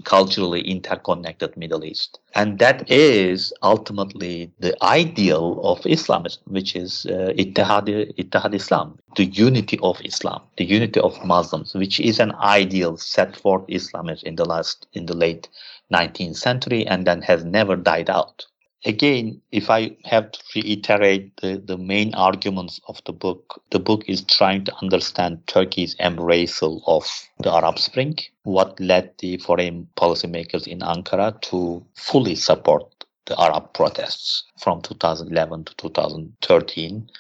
culturally 0.05 0.61
interconnected 0.61 1.57
Middle 1.57 1.85
East. 1.85 2.19
And 2.35 2.59
that 2.59 2.91
is 2.91 3.53
ultimately 3.62 4.50
the 4.59 4.76
ideal 4.85 5.61
of 5.62 5.87
Islamism, 5.87 6.43
which 6.47 6.76
is 6.76 7.07
uh, 7.07 7.33
Ittihad, 7.37 8.15
Ittihad 8.17 8.55
Islam, 8.55 8.99
the 9.17 9.26
unity 9.26 9.79
of 9.83 10.00
Islam, 10.05 10.43
the 10.57 10.65
unity 10.65 11.00
of 11.00 11.23
Muslims, 11.25 11.75
which 11.75 12.00
is 12.00 12.21
an 12.21 12.33
ideal 12.33 12.97
set 12.97 13.37
forth 13.37 13.65
Islamism 13.69 14.26
in 14.26 14.37
the 14.37 14.45
last, 14.45 14.87
in 14.93 15.07
the 15.07 15.17
late 15.17 15.49
19th 15.93 16.37
century 16.37 16.87
and 16.87 17.07
then 17.07 17.23
has 17.23 17.45
never 17.45 17.76
died 17.76 18.11
out 18.11 18.47
again, 18.87 19.43
if 19.50 19.69
I 19.69 19.97
have 20.05 20.31
to 20.31 20.40
reiterate 20.55 21.37
the, 21.43 21.59
the 21.62 21.76
main 21.76 22.14
arguments 22.14 22.81
of 22.88 23.02
the 23.05 23.12
book, 23.12 23.61
the 23.71 23.81
book 23.81 24.05
is 24.09 24.23
trying 24.23 24.64
to 24.64 24.76
understand 24.81 25.47
Turkey's 25.47 25.97
embracel 25.97 26.81
of 26.87 27.05
the 27.40 27.52
Arab 27.52 27.78
Spring, 27.78 28.16
what 28.45 28.78
led 28.81 29.11
the 29.19 29.37
foreign 29.38 29.88
policymakers 29.97 30.66
in 30.66 30.78
Ankara 30.81 31.38
to 31.43 31.85
fully 31.95 32.37
support 32.37 32.85
the 33.26 33.38
Arab 33.40 33.73
protests 33.75 34.45
from 34.59 34.81
2011 34.83 35.64
to 35.64 35.75
2013. 35.76 37.11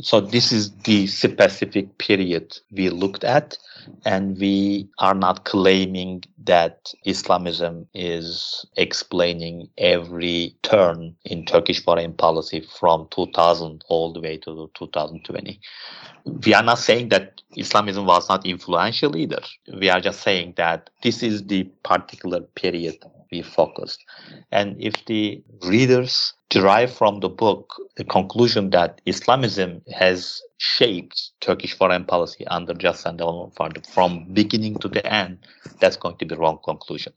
So 0.00 0.20
this 0.20 0.50
is 0.50 0.72
the 0.78 1.06
specific 1.06 1.98
period 1.98 2.58
we 2.72 2.90
looked 2.90 3.22
at 3.22 3.56
and 4.04 4.36
we 4.38 4.88
are 4.98 5.14
not 5.14 5.44
claiming 5.44 6.24
that 6.44 6.92
Islamism 7.04 7.86
is 7.94 8.66
explaining 8.76 9.68
every 9.78 10.56
turn 10.62 11.14
in 11.24 11.44
Turkish 11.44 11.82
foreign 11.84 12.12
policy 12.12 12.60
from 12.60 13.06
2000 13.12 13.84
all 13.88 14.12
the 14.12 14.20
way 14.20 14.36
to 14.38 14.70
2020. 14.74 15.60
We 16.44 16.54
are 16.54 16.62
not 16.62 16.78
saying 16.78 17.10
that 17.10 17.40
Islamism 17.56 18.06
was 18.06 18.28
not 18.28 18.44
influential 18.46 19.16
either. 19.16 19.42
We 19.80 19.90
are 19.90 20.00
just 20.00 20.22
saying 20.22 20.54
that 20.56 20.90
this 21.02 21.22
is 21.22 21.44
the 21.44 21.64
particular 21.84 22.40
period 22.40 22.96
we 23.30 23.42
focused. 23.42 24.04
And 24.50 24.76
if 24.80 25.04
the 25.06 25.42
readers 25.62 26.34
derive 26.54 26.92
from 26.92 27.18
the 27.18 27.28
book 27.28 27.74
the 27.96 28.04
conclusion 28.04 28.70
that 28.70 29.00
Islamism 29.06 29.82
has 29.92 30.40
shaped 30.58 31.30
Turkish 31.40 31.74
foreign 31.76 32.04
policy 32.04 32.46
under 32.46 32.72
Justice 32.74 33.06
and 33.06 33.86
from 33.88 34.32
beginning 34.32 34.76
to 34.76 34.88
the 34.88 35.04
end, 35.04 35.38
that's 35.80 35.96
going 35.96 36.16
to 36.16 36.24
be 36.24 36.34
the 36.34 36.40
wrong 36.40 36.58
conclusion. 36.64 37.12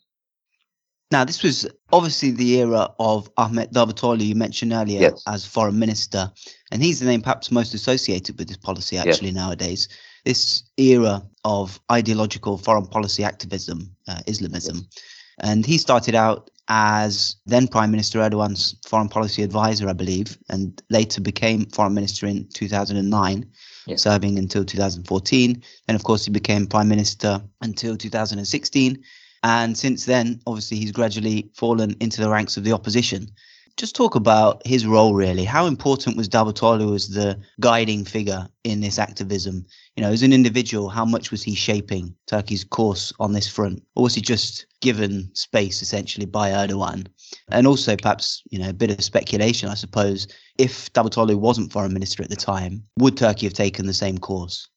Now, 1.12 1.24
this 1.24 1.41
was 1.44 1.67
obviously 1.94 2.32
the 2.32 2.60
era 2.60 2.89
of 3.00 3.29
Ahmet 3.38 3.72
Davutoglu, 3.72 4.25
you 4.25 4.36
mentioned 4.36 4.74
earlier, 4.74 5.00
yes. 5.00 5.24
as 5.27 5.46
foreign 5.46 5.79
minister, 5.79 6.32
and 6.72 6.84
he's 6.84 7.00
the 7.00 7.06
name 7.06 7.22
perhaps 7.22 7.50
most 7.50 7.74
associated 7.74 8.38
with 8.38 8.48
this 8.50 8.58
policy 8.58 8.98
actually 8.98 9.29
yes. 9.29 9.36
nowadays. 9.36 9.88
This 10.25 10.63
era 10.75 11.24
of 11.46 11.79
ideological 11.89 12.58
foreign 12.58 12.88
policy 12.88 13.24
activism, 13.24 13.96
uh, 14.10 14.20
Islamism, 14.27 14.77
yes. 14.77 15.03
and 15.39 15.65
he 15.65 15.77
started 15.77 16.15
out 16.15 16.50
as 16.69 17.36
then 17.45 17.67
Prime 17.67 17.91
Minister 17.91 18.19
Erdogan's 18.19 18.75
foreign 18.86 19.09
policy 19.09 19.43
advisor, 19.43 19.88
I 19.88 19.93
believe, 19.93 20.38
and 20.50 20.81
later 20.89 21.21
became 21.21 21.65
foreign 21.67 21.93
minister 21.93 22.25
in 22.27 22.47
2009, 22.50 23.45
yeah. 23.86 23.95
serving 23.95 24.38
until 24.38 24.65
2014. 24.65 25.63
Then, 25.88 25.95
of 25.95 26.03
course, 26.03 26.25
he 26.25 26.31
became 26.31 26.67
Prime 26.67 26.89
Minister 26.89 27.41
until 27.62 27.95
2016. 27.95 29.03
And 29.43 29.77
since 29.77 30.05
then, 30.05 30.41
obviously, 30.45 30.77
he's 30.77 30.91
gradually 30.91 31.50
fallen 31.55 31.95
into 32.00 32.21
the 32.21 32.29
ranks 32.29 32.57
of 32.57 32.63
the 32.63 32.74
opposition 32.74 33.29
just 33.77 33.96
talk 33.96 34.15
about 34.15 34.65
his 34.65 34.88
role 34.88 35.13
really. 35.13 35.46
How 35.46 35.67
important 35.67 36.17
was 36.17 36.27
Davutoglu 36.27 36.96
as 36.96 37.10
the 37.10 37.39
guiding 37.60 38.03
figure 38.03 38.48
in 38.63 38.81
this 38.81 38.98
activism? 38.98 39.65
You 39.96 40.01
know, 40.03 40.12
as 40.12 40.24
an 40.24 40.34
individual, 40.34 40.89
how 40.89 41.05
much 41.05 41.29
was 41.29 41.43
he 41.43 41.53
shaping 41.53 42.13
Turkey's 42.25 42.63
course 42.63 43.13
on 43.19 43.34
this 43.34 43.48
front? 43.48 43.84
Or 43.96 44.03
was 44.03 44.15
he 44.15 44.22
just 44.22 44.65
given 44.81 45.29
space 45.34 45.84
essentially 45.84 46.25
by 46.25 46.50
Erdogan? 46.50 47.05
And 47.50 47.67
also 47.67 47.96
perhaps, 47.96 48.41
you 48.50 48.57
know, 48.57 48.69
a 48.69 48.74
bit 48.74 48.91
of 48.91 49.03
speculation, 49.03 49.69
I 49.69 49.75
suppose. 49.75 50.27
If 50.57 50.91
Davutoglu 50.93 51.36
wasn't 51.36 51.72
foreign 51.72 51.93
minister 51.93 52.24
at 52.24 52.29
the 52.29 52.36
time, 52.36 52.84
would 52.98 53.15
Turkey 53.15 53.46
have 53.46 53.53
taken 53.53 53.86
the 53.86 53.93
same 53.93 54.17
course? 54.17 54.67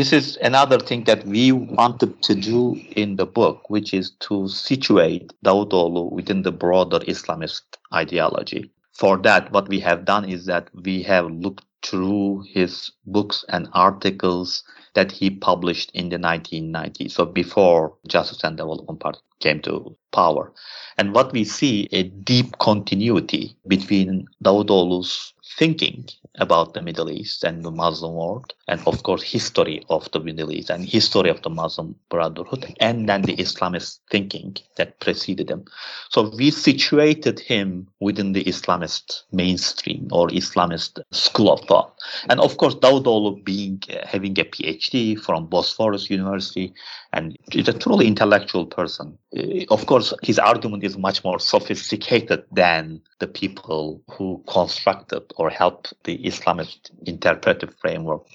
This 0.00 0.14
is 0.14 0.38
another 0.38 0.78
thing 0.78 1.04
that 1.04 1.26
we 1.26 1.52
wanted 1.52 2.22
to 2.22 2.34
do 2.34 2.74
in 2.96 3.16
the 3.16 3.26
book, 3.26 3.68
which 3.68 3.92
is 3.92 4.12
to 4.12 4.48
situate 4.48 5.30
Davutoglu 5.44 6.10
within 6.10 6.40
the 6.40 6.50
broader 6.50 7.00
Islamist 7.00 7.60
ideology. 7.92 8.72
For 8.94 9.18
that, 9.18 9.52
what 9.52 9.68
we 9.68 9.78
have 9.80 10.06
done 10.06 10.26
is 10.26 10.46
that 10.46 10.70
we 10.72 11.02
have 11.02 11.26
looked 11.30 11.66
through 11.82 12.44
his 12.48 12.90
books 13.04 13.44
and 13.50 13.68
articles 13.74 14.64
that 14.94 15.12
he 15.12 15.28
published 15.28 15.90
in 15.92 16.08
the 16.08 16.16
1990s, 16.16 17.10
so 17.10 17.26
before 17.26 17.94
Justice 18.08 18.42
and 18.42 18.56
Development 18.56 18.98
Party 18.98 19.20
came 19.40 19.60
to 19.62 19.96
power. 20.12 20.52
And 20.98 21.14
what 21.14 21.32
we 21.32 21.44
see 21.44 21.88
a 21.92 22.04
deep 22.04 22.58
continuity 22.58 23.56
between 23.66 24.26
Davutoglu's 24.44 25.32
thinking 25.58 26.08
about 26.36 26.74
the 26.74 26.82
Middle 26.82 27.10
East 27.10 27.44
and 27.44 27.64
the 27.64 27.70
Muslim 27.70 28.14
world, 28.14 28.54
and 28.68 28.80
of 28.86 29.02
course, 29.02 29.22
history 29.22 29.84
of 29.90 30.10
the 30.12 30.20
Middle 30.20 30.52
East 30.52 30.70
and 30.70 30.84
history 30.84 31.28
of 31.28 31.42
the 31.42 31.50
Muslim 31.50 31.96
Brotherhood, 32.08 32.72
and 32.80 33.08
then 33.08 33.22
the 33.22 33.36
Islamist 33.36 33.98
thinking 34.10 34.56
that 34.76 35.00
preceded 35.00 35.50
him. 35.50 35.64
So 36.10 36.30
we 36.36 36.50
situated 36.50 37.40
him 37.40 37.88
within 38.00 38.32
the 38.32 38.44
Islamist 38.44 39.22
mainstream 39.32 40.08
or 40.12 40.28
Islamist 40.28 41.00
school 41.10 41.52
of 41.52 41.60
thought. 41.66 41.94
And 42.28 42.40
of 42.40 42.56
course, 42.56 42.76
Davutoglu 42.76 43.44
being 43.44 43.82
uh, 43.90 44.06
having 44.06 44.38
a 44.38 44.44
PhD 44.44 45.20
from 45.20 45.46
Bosphorus 45.46 46.08
University, 46.08 46.72
and 47.12 47.36
is 47.52 47.68
a 47.68 47.72
truly 47.72 48.06
intellectual 48.06 48.66
person. 48.66 49.18
Uh, 49.36 49.64
of 49.70 49.86
course, 49.86 50.12
his 50.22 50.38
argument 50.38 50.82
is 50.82 50.98
much 50.98 51.22
more 51.22 51.38
sophisticated 51.38 52.44
than 52.50 53.00
the 53.20 53.26
people 53.26 54.02
who 54.10 54.42
constructed 54.48 55.22
or 55.36 55.50
helped 55.50 55.94
the 56.04 56.18
Islamist 56.18 56.90
interpretive 57.06 57.74
framework 57.80 58.26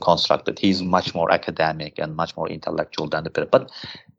constructed. 0.00 0.58
He's 0.58 0.82
much 0.82 1.14
more 1.14 1.32
academic 1.32 1.98
and 1.98 2.14
much 2.14 2.36
more 2.36 2.48
intellectual 2.48 3.08
than 3.08 3.24
the 3.24 3.30
people. 3.30 3.48
But 3.50 3.70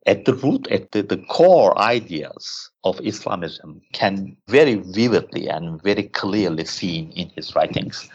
at 0.06 0.26
the 0.26 0.34
root, 0.34 0.68
at 0.72 0.92
the, 0.92 1.02
the 1.04 1.18
core 1.30 1.78
ideas 1.78 2.72
of 2.84 3.00
Islamism 3.02 3.82
can 3.94 4.36
very 4.48 4.76
vividly 4.76 5.48
and 5.48 5.82
very 5.84 6.04
clearly 6.04 6.66
seen 6.66 7.12
in 7.12 7.30
his 7.30 7.56
writings. 7.56 8.10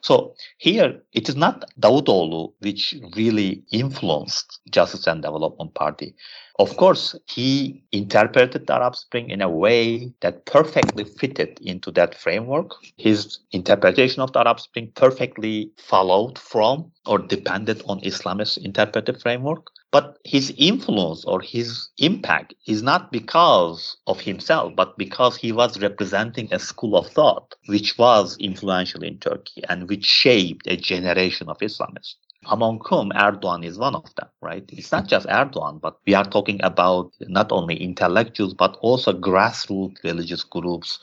So 0.00 0.34
here, 0.58 1.00
it 1.12 1.28
is 1.28 1.36
not 1.36 1.64
Davutoglu 1.78 2.52
which 2.58 2.94
really 3.14 3.62
influenced 3.70 4.60
Justice 4.70 5.06
and 5.06 5.22
Development 5.22 5.72
Party. 5.74 6.14
Of 6.62 6.76
course, 6.76 7.16
he 7.26 7.82
interpreted 7.90 8.68
the 8.68 8.74
Arab 8.74 8.94
Spring 8.94 9.30
in 9.30 9.42
a 9.42 9.50
way 9.50 10.12
that 10.20 10.46
perfectly 10.46 11.02
fitted 11.02 11.58
into 11.60 11.90
that 11.90 12.14
framework. 12.14 12.76
His 12.96 13.40
interpretation 13.50 14.22
of 14.22 14.32
the 14.32 14.38
Arab 14.38 14.60
Spring 14.60 14.92
perfectly 14.94 15.72
followed 15.76 16.38
from 16.38 16.92
or 17.04 17.18
depended 17.18 17.82
on 17.86 18.00
Islamist 18.02 18.58
interpretive 18.58 19.20
framework. 19.20 19.72
But 19.90 20.18
his 20.22 20.54
influence 20.56 21.24
or 21.24 21.40
his 21.40 21.88
impact 21.98 22.54
is 22.68 22.80
not 22.80 23.10
because 23.10 23.96
of 24.06 24.20
himself, 24.20 24.76
but 24.76 24.96
because 24.96 25.36
he 25.36 25.50
was 25.50 25.80
representing 25.80 26.54
a 26.54 26.60
school 26.60 26.96
of 26.96 27.08
thought 27.08 27.56
which 27.66 27.98
was 27.98 28.36
influential 28.38 29.02
in 29.02 29.18
Turkey 29.18 29.64
and 29.68 29.88
which 29.88 30.04
shaped 30.04 30.68
a 30.68 30.76
generation 30.76 31.48
of 31.48 31.58
Islamists 31.58 32.14
among 32.46 32.80
whom 32.88 33.10
Erdogan 33.10 33.64
is 33.64 33.78
one 33.78 33.94
of 33.94 34.14
them, 34.16 34.28
right? 34.40 34.64
It's 34.68 34.92
not 34.92 35.06
just 35.06 35.26
Erdogan, 35.26 35.80
but 35.80 35.98
we 36.06 36.14
are 36.14 36.24
talking 36.24 36.60
about 36.62 37.12
not 37.20 37.52
only 37.52 37.76
intellectuals, 37.76 38.54
but 38.54 38.76
also 38.80 39.12
grassroots 39.12 40.02
religious 40.02 40.44
groups, 40.44 40.98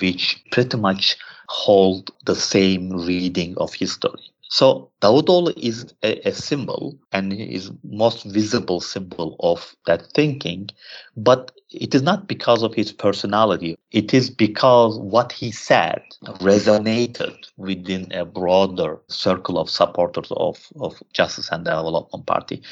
which 0.00 0.42
pretty 0.50 0.76
much 0.76 1.16
hold 1.48 2.10
the 2.24 2.34
same 2.34 2.90
reading 2.90 3.56
of 3.58 3.74
history. 3.74 4.32
So 4.48 4.90
Davutoğlu 5.02 5.52
is 5.56 5.94
a, 6.02 6.28
a, 6.28 6.32
symbol 6.32 6.98
and 7.12 7.32
is 7.32 7.70
most 7.84 8.24
visible 8.24 8.80
symbol 8.80 9.36
of 9.40 9.76
that 9.86 10.06
thinking, 10.14 10.70
but 11.16 11.52
it 11.70 11.94
is 11.94 12.00
not 12.00 12.26
because 12.26 12.62
of 12.62 12.74
his 12.74 12.90
personality. 12.90 13.76
It 13.92 14.14
is 14.14 14.30
because 14.30 14.98
what 14.98 15.32
he 15.32 15.50
said 15.52 16.02
resonated 16.40 17.36
within 17.58 18.10
a 18.12 18.24
broader 18.24 18.98
circle 19.08 19.58
of 19.58 19.68
supporters 19.68 20.32
of, 20.32 20.66
of 20.80 21.02
Justice 21.12 21.50
and 21.52 21.66
Development 21.66 22.24
Party. 22.24 22.62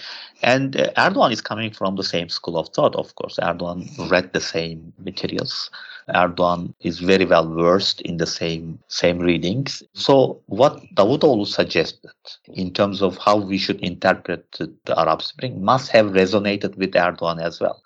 And 0.43 0.77
uh, 0.77 0.91
Erdogan 0.97 1.33
is 1.33 1.43
coming 1.43 1.73
from 1.73 1.97
the 1.97 2.05
same 2.05 2.31
school 2.31 2.57
of 2.57 2.71
thought, 2.71 2.97
of 2.97 3.15
course. 3.17 3.39
Erdogan 3.43 4.11
read 4.11 4.33
the 4.33 4.41
same 4.41 4.95
materials. 4.99 5.71
Erdogan 6.15 6.73
is 6.81 7.01
very 7.01 7.25
well 7.25 7.53
versed 7.53 8.01
in 8.03 8.17
the 8.17 8.27
same 8.27 8.79
same 8.89 9.19
readings. 9.19 9.83
So 9.95 10.41
what 10.47 10.81
Davutoğlu 10.95 11.47
suggested 11.47 12.11
in 12.55 12.73
terms 12.73 13.03
of 13.03 13.19
how 13.19 13.37
we 13.37 13.59
should 13.59 13.81
interpret 13.81 14.45
the 14.53 14.99
Arab 14.99 15.23
Spring 15.23 15.65
must 15.65 15.91
have 15.91 16.07
resonated 16.07 16.77
with 16.77 16.93
Erdogan 16.93 17.41
as 17.43 17.61
well. 17.61 17.83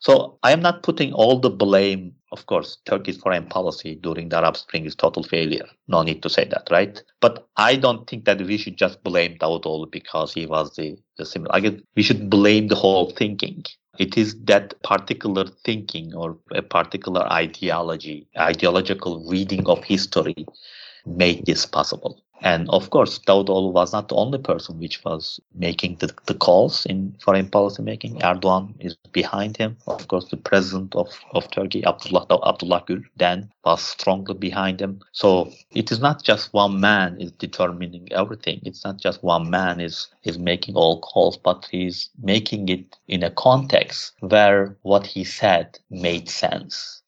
So 0.00 0.38
I 0.42 0.52
am 0.52 0.62
not 0.62 0.82
putting 0.82 1.12
all 1.12 1.40
the 1.40 1.50
blame, 1.50 2.14
of 2.30 2.46
course, 2.46 2.78
Turkey's 2.84 3.16
foreign 3.16 3.46
policy 3.46 3.96
during 3.96 4.28
the 4.28 4.36
Arab 4.36 4.56
Spring 4.56 4.84
is 4.84 4.94
total 4.94 5.24
failure. 5.24 5.66
No 5.88 6.02
need 6.02 6.22
to 6.22 6.30
say 6.30 6.44
that, 6.44 6.68
right? 6.70 7.02
But 7.20 7.48
I 7.56 7.74
don't 7.76 8.08
think 8.08 8.24
that 8.24 8.40
we 8.40 8.58
should 8.58 8.78
just 8.78 9.02
blame 9.02 9.38
Davutoğlu 9.38 9.90
because 9.90 10.32
he 10.32 10.46
was 10.46 10.74
the, 10.76 10.96
the 11.16 11.26
similar. 11.26 11.54
I 11.54 11.60
guess 11.60 11.80
we 11.96 12.02
should 12.02 12.30
blame 12.30 12.68
the 12.68 12.76
whole 12.76 13.10
thinking. 13.10 13.64
It 13.98 14.16
is 14.16 14.36
that 14.44 14.80
particular 14.82 15.44
thinking 15.64 16.14
or 16.14 16.38
a 16.52 16.62
particular 16.62 17.22
ideology, 17.32 18.28
ideological 18.38 19.24
reading 19.28 19.66
of 19.68 19.84
history 19.84 20.46
made 21.06 21.46
this 21.46 21.66
possible. 21.66 22.22
And 22.42 22.68
of 22.70 22.90
course, 22.90 23.18
Davutoğlu 23.18 23.72
was 23.72 23.92
not 23.92 24.08
the 24.08 24.14
only 24.14 24.38
person 24.38 24.78
which 24.78 25.04
was 25.04 25.40
making 25.54 25.96
the, 25.96 26.12
the 26.26 26.34
calls 26.34 26.86
in 26.86 27.16
foreign 27.20 27.48
policy 27.48 27.82
making. 27.82 28.20
Erdogan 28.20 28.74
is 28.78 28.96
behind 29.12 29.56
him. 29.56 29.76
Of 29.86 30.06
course, 30.08 30.28
the 30.28 30.36
president 30.36 30.94
of, 30.94 31.08
of 31.32 31.50
Turkey, 31.50 31.84
Abdullah, 31.84 32.26
Abdullah 32.46 32.84
Gül, 32.86 33.04
then 33.16 33.50
was 33.64 33.82
strongly 33.82 34.34
behind 34.34 34.80
him. 34.80 35.00
So 35.12 35.52
it 35.72 35.90
is 35.90 36.00
not 36.00 36.22
just 36.22 36.52
one 36.52 36.80
man 36.80 37.20
is 37.20 37.32
determining 37.32 38.08
everything. 38.12 38.60
It's 38.64 38.84
not 38.84 38.98
just 38.98 39.22
one 39.22 39.50
man 39.50 39.80
is, 39.80 40.08
is 40.22 40.38
making 40.38 40.76
all 40.76 41.00
calls, 41.00 41.36
but 41.36 41.66
he's 41.70 42.08
making 42.22 42.68
it 42.68 42.96
in 43.08 43.22
a 43.22 43.30
context 43.30 44.12
where 44.20 44.76
what 44.82 45.06
he 45.06 45.24
said 45.24 45.78
made 45.90 46.28
sense. 46.28 47.02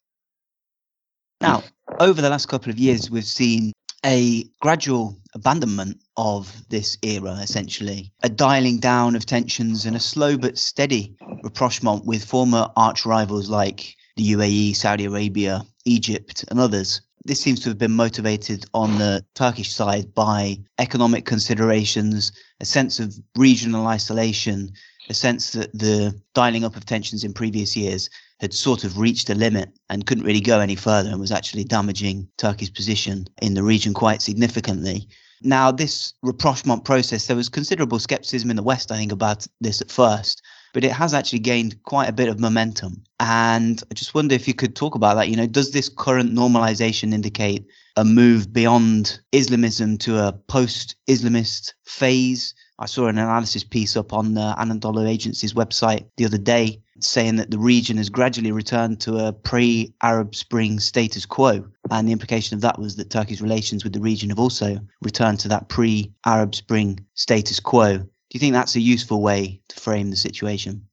Now, 1.39 1.63
over 1.99 2.21
the 2.21 2.29
last 2.29 2.47
couple 2.47 2.69
of 2.69 2.77
years, 2.77 3.09
we've 3.09 3.23
seen 3.23 3.73
a 4.05 4.45
gradual 4.61 5.17
abandonment 5.33 6.01
of 6.17 6.67
this 6.69 6.97
era, 7.03 7.37
essentially, 7.41 8.11
a 8.23 8.29
dialing 8.29 8.79
down 8.79 9.15
of 9.15 9.25
tensions 9.25 9.85
and 9.85 9.95
a 9.95 9.99
slow 9.99 10.37
but 10.37 10.57
steady 10.57 11.15
rapprochement 11.43 12.05
with 12.05 12.25
former 12.25 12.67
arch 12.75 13.05
rivals 13.05 13.49
like 13.49 13.95
the 14.17 14.31
UAE, 14.31 14.75
Saudi 14.75 15.05
Arabia, 15.05 15.63
Egypt, 15.85 16.43
and 16.49 16.59
others. 16.59 17.01
This 17.23 17.39
seems 17.39 17.59
to 17.61 17.69
have 17.69 17.77
been 17.77 17.91
motivated 17.91 18.65
on 18.73 18.97
the 18.97 19.23
Turkish 19.35 19.71
side 19.71 20.13
by 20.15 20.57
economic 20.79 21.25
considerations, 21.25 22.31
a 22.59 22.65
sense 22.65 22.99
of 22.99 23.15
regional 23.37 23.85
isolation, 23.85 24.71
a 25.09 25.13
sense 25.13 25.51
that 25.51 25.71
the 25.73 26.19
dialing 26.33 26.63
up 26.63 26.75
of 26.75 26.85
tensions 26.85 27.23
in 27.23 27.33
previous 27.33 27.77
years 27.77 28.09
had 28.41 28.53
sort 28.53 28.83
of 28.83 28.97
reached 28.97 29.29
a 29.29 29.35
limit 29.35 29.69
and 29.89 30.07
couldn't 30.07 30.25
really 30.25 30.41
go 30.41 30.59
any 30.59 30.75
further 30.75 31.09
and 31.09 31.19
was 31.19 31.31
actually 31.31 31.63
damaging 31.63 32.27
Turkey's 32.39 32.71
position 32.71 33.27
in 33.41 33.53
the 33.53 33.61
region 33.61 33.93
quite 33.93 34.21
significantly. 34.21 35.07
Now, 35.43 35.71
this 35.71 36.13
rapprochement 36.23 36.83
process, 36.83 37.27
there 37.27 37.35
was 37.35 37.49
considerable 37.49 37.99
skepticism 37.99 38.49
in 38.49 38.55
the 38.55 38.63
West, 38.63 38.91
I 38.91 38.97
think, 38.97 39.11
about 39.11 39.45
this 39.59 39.79
at 39.79 39.91
first, 39.91 40.41
but 40.73 40.83
it 40.83 40.91
has 40.91 41.13
actually 41.13 41.39
gained 41.39 41.81
quite 41.83 42.09
a 42.09 42.13
bit 42.13 42.29
of 42.29 42.39
momentum. 42.39 43.03
And 43.19 43.81
I 43.91 43.93
just 43.93 44.15
wonder 44.15 44.33
if 44.33 44.47
you 44.47 44.55
could 44.55 44.75
talk 44.75 44.95
about 44.95 45.15
that. 45.15 45.29
You 45.29 45.35
know, 45.35 45.47
does 45.47 45.71
this 45.71 45.89
current 45.89 46.33
normalization 46.33 47.13
indicate 47.13 47.65
a 47.95 48.03
move 48.03 48.51
beyond 48.51 49.19
Islamism 49.31 49.97
to 49.99 50.17
a 50.17 50.33
post 50.33 50.95
Islamist 51.07 51.73
phase? 51.85 52.55
I 52.81 52.87
saw 52.87 53.05
an 53.05 53.19
analysis 53.19 53.63
piece 53.63 53.95
up 53.95 54.11
on 54.11 54.33
the 54.33 54.55
Anadolu 54.57 55.07
Agency's 55.07 55.53
website 55.53 56.05
the 56.17 56.25
other 56.25 56.39
day 56.39 56.81
saying 56.99 57.35
that 57.35 57.51
the 57.51 57.59
region 57.59 57.97
has 57.97 58.09
gradually 58.09 58.51
returned 58.51 58.99
to 59.01 59.17
a 59.17 59.33
pre 59.33 59.93
Arab 60.01 60.33
Spring 60.33 60.79
status 60.79 61.23
quo. 61.27 61.63
And 61.91 62.07
the 62.07 62.11
implication 62.11 62.55
of 62.55 62.61
that 62.61 62.79
was 62.79 62.95
that 62.95 63.11
Turkey's 63.11 63.39
relations 63.39 63.83
with 63.83 63.93
the 63.93 63.99
region 63.99 64.29
have 64.29 64.39
also 64.39 64.79
returned 65.03 65.39
to 65.41 65.47
that 65.49 65.69
pre 65.69 66.11
Arab 66.25 66.55
Spring 66.55 67.05
status 67.13 67.59
quo. 67.59 67.99
Do 67.99 68.07
you 68.33 68.39
think 68.39 68.53
that's 68.53 68.75
a 68.75 68.81
useful 68.81 69.21
way 69.21 69.61
to 69.69 69.79
frame 69.79 70.09
the 70.09 70.15
situation? 70.15 70.87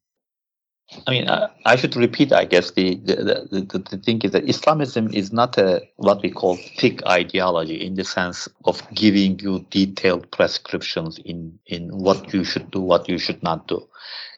I 1.07 1.11
mean, 1.11 1.29
I, 1.29 1.49
I, 1.67 1.77
should 1.77 1.97
repeat, 1.97 2.33
I 2.33 2.47
guess, 2.47 2.71
the, 2.71 2.95
the, 2.97 3.47
the, 3.51 3.79
the, 3.91 3.99
thing 3.99 4.23
is 4.23 4.31
that 4.31 4.49
Islamism 4.49 5.13
is 5.13 5.33
not 5.35 5.59
a 5.59 5.83
what 5.97 6.23
we 6.23 6.31
call 6.31 6.57
thick 6.57 7.05
ideology 7.07 7.75
in 7.75 7.95
the 7.95 8.05
sense 8.05 8.49
of 8.65 8.83
giving 8.95 9.39
you 9.39 9.67
detailed 9.71 10.31
prescriptions 10.31 11.19
in, 11.27 11.59
in 11.67 11.91
what 11.91 12.33
you 12.33 12.43
should 12.43 12.71
do, 12.71 12.81
what 12.81 13.07
you 13.07 13.19
should 13.19 13.43
not 13.43 13.69
do. 13.69 13.87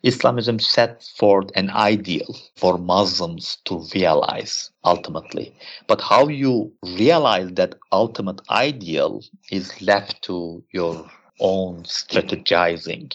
Islamism 0.03 0.59
set 0.59 1.05
forth 1.05 1.51
an 1.55 1.71
ideal 1.71 2.37
for 2.57 2.79
Muslims 2.79 3.59
to 3.67 3.85
realize 3.95 4.73
ultimately. 4.85 5.55
But 5.87 6.01
how 6.01 6.27
you 6.27 6.73
realize 6.83 7.53
that 7.53 7.77
ultimate 7.93 8.41
ideal 8.51 9.23
is 9.53 9.81
left 9.81 10.23
to 10.23 10.65
your 10.73 11.09
own 11.39 11.85
strategizing. 11.85 13.15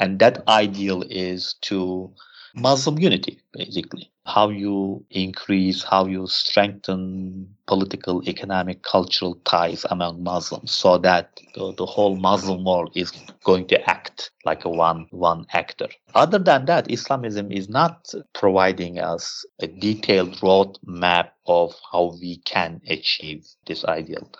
And 0.00 0.18
that 0.18 0.46
ideal 0.48 1.04
is 1.08 1.54
to 1.62 2.12
Muslim 2.54 2.98
unity, 2.98 3.40
basically. 3.52 4.10
How 4.24 4.50
you 4.50 5.04
increase, 5.10 5.82
how 5.82 6.06
you 6.06 6.26
strengthen 6.26 7.48
political, 7.66 8.22
economic, 8.28 8.82
cultural 8.82 9.34
ties 9.44 9.84
among 9.90 10.22
Muslims 10.22 10.70
so 10.70 10.98
that 10.98 11.40
the, 11.54 11.74
the 11.76 11.86
whole 11.86 12.16
Muslim 12.16 12.64
world 12.64 12.92
is 12.94 13.12
going 13.44 13.66
to 13.68 13.90
act 13.90 14.30
like 14.44 14.64
a 14.64 14.68
one, 14.68 15.06
one 15.10 15.46
actor. 15.52 15.88
Other 16.14 16.38
than 16.38 16.66
that, 16.66 16.90
Islamism 16.90 17.50
is 17.50 17.68
not 17.68 18.12
providing 18.32 18.98
us 18.98 19.44
a 19.60 19.66
detailed 19.66 20.34
roadmap 20.36 21.30
of 21.46 21.74
how 21.90 22.16
we 22.20 22.36
can 22.44 22.80
achieve 22.88 23.46
this 23.66 23.84
ideal. 23.84 24.30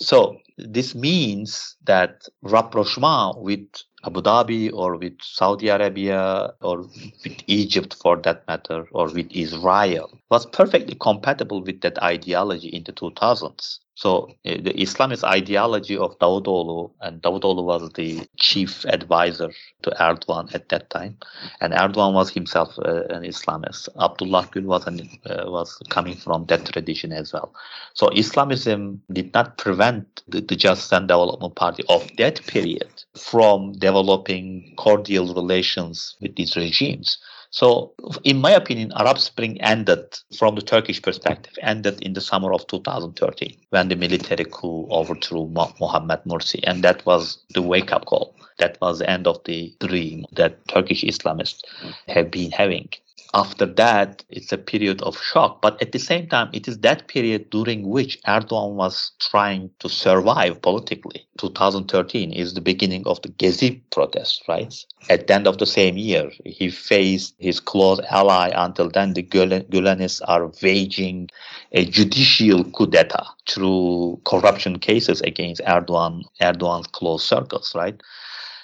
So 0.00 0.38
this 0.56 0.94
means 0.94 1.76
that 1.84 2.22
rapprochement 2.42 3.38
with 3.38 3.66
Abu 4.04 4.22
Dhabi 4.22 4.72
or 4.72 4.96
with 4.96 5.20
Saudi 5.20 5.68
Arabia 5.68 6.52
or 6.60 6.82
with 6.82 7.42
Egypt 7.48 7.96
for 8.00 8.16
that 8.18 8.46
matter 8.46 8.86
or 8.92 9.06
with 9.12 9.26
Israel 9.30 10.10
was 10.30 10.46
perfectly 10.46 10.94
compatible 11.00 11.62
with 11.62 11.80
that 11.80 12.00
ideology 12.02 12.68
in 12.68 12.84
the 12.84 12.92
2000s. 12.92 13.80
So 13.96 14.28
uh, 14.46 14.54
the 14.62 14.72
Islamist 14.74 15.24
ideology 15.24 15.96
of 15.96 16.16
Davutoğlu, 16.20 16.92
and 17.00 17.20
Davutoğlu 17.20 17.64
was 17.64 17.90
the 17.94 18.28
chief 18.36 18.84
advisor 18.84 19.50
to 19.82 19.90
Erdogan 19.98 20.54
at 20.54 20.68
that 20.68 20.88
time, 20.90 21.18
and 21.60 21.72
Erdogan 21.72 22.12
was 22.12 22.30
himself 22.30 22.78
uh, 22.78 23.02
an 23.10 23.24
Islamist. 23.24 23.88
Abdullah 24.00 24.46
Gül 24.52 24.66
was 24.66 24.86
an, 24.86 25.00
uh, 25.26 25.50
was 25.50 25.76
coming 25.88 26.14
from 26.14 26.46
that 26.46 26.64
tradition 26.66 27.10
as 27.10 27.32
well. 27.32 27.52
So 27.94 28.08
Islamism 28.10 29.02
did 29.12 29.34
not 29.34 29.58
prevent 29.58 30.22
the, 30.28 30.42
the 30.42 30.54
Justice 30.54 30.92
and 30.92 31.08
Development 31.08 31.56
Party 31.56 31.82
of 31.88 32.08
that 32.18 32.40
period 32.46 32.97
from 33.16 33.72
developing 33.72 34.74
cordial 34.76 35.34
relations 35.34 36.16
with 36.20 36.36
these 36.36 36.56
regimes. 36.56 37.18
So, 37.50 37.94
in 38.24 38.40
my 38.40 38.50
opinion, 38.50 38.92
Arab 38.94 39.18
Spring 39.18 39.60
ended, 39.62 40.18
from 40.36 40.54
the 40.54 40.60
Turkish 40.60 41.00
perspective, 41.00 41.54
ended 41.62 42.02
in 42.02 42.12
the 42.12 42.20
summer 42.20 42.52
of 42.52 42.66
2013 42.66 43.56
when 43.70 43.88
the 43.88 43.96
military 43.96 44.44
coup 44.44 44.86
overthrew 44.90 45.48
Mohammed 45.48 46.20
Morsi. 46.24 46.60
And 46.64 46.84
that 46.84 47.06
was 47.06 47.38
the 47.54 47.62
wake 47.62 47.90
up 47.90 48.04
call. 48.04 48.34
That 48.58 48.78
was 48.80 48.98
the 48.98 49.10
end 49.10 49.26
of 49.26 49.42
the 49.44 49.74
dream 49.80 50.26
that 50.32 50.66
Turkish 50.68 51.02
Islamists 51.02 51.62
have 52.08 52.30
been 52.30 52.50
having. 52.50 52.88
after 53.34 53.66
that, 53.66 54.24
it's 54.30 54.52
a 54.52 54.58
period 54.58 55.02
of 55.02 55.18
shock. 55.20 55.60
But 55.60 55.80
at 55.82 55.92
the 55.92 55.98
same 55.98 56.28
time, 56.28 56.48
it 56.52 56.66
is 56.66 56.78
that 56.78 57.08
period 57.08 57.50
during 57.50 57.88
which 57.88 58.20
Erdogan 58.22 58.74
was 58.74 59.12
trying 59.20 59.70
to 59.80 59.88
survive 59.88 60.62
politically. 60.62 61.26
2013 61.38 62.32
is 62.32 62.54
the 62.54 62.60
beginning 62.60 63.06
of 63.06 63.20
the 63.22 63.28
Gezi 63.28 63.80
protests, 63.90 64.42
right? 64.48 64.74
At 65.10 65.26
the 65.26 65.34
end 65.34 65.46
of 65.46 65.58
the 65.58 65.66
same 65.66 65.96
year, 65.96 66.30
he 66.44 66.70
faced 66.70 67.34
his 67.38 67.60
close 67.60 68.00
ally. 68.10 68.50
Until 68.54 68.88
then, 68.88 69.12
the 69.12 69.22
Gülenists 69.22 70.22
are 70.26 70.50
waging 70.62 71.28
a 71.72 71.84
judicial 71.84 72.64
coup 72.64 72.86
d'etat 72.86 73.26
through 73.46 74.20
corruption 74.24 74.78
cases 74.78 75.20
against 75.20 75.60
Erdogan, 75.66 76.22
Erdogan's 76.40 76.86
close 76.88 77.24
circles, 77.24 77.72
right? 77.74 78.00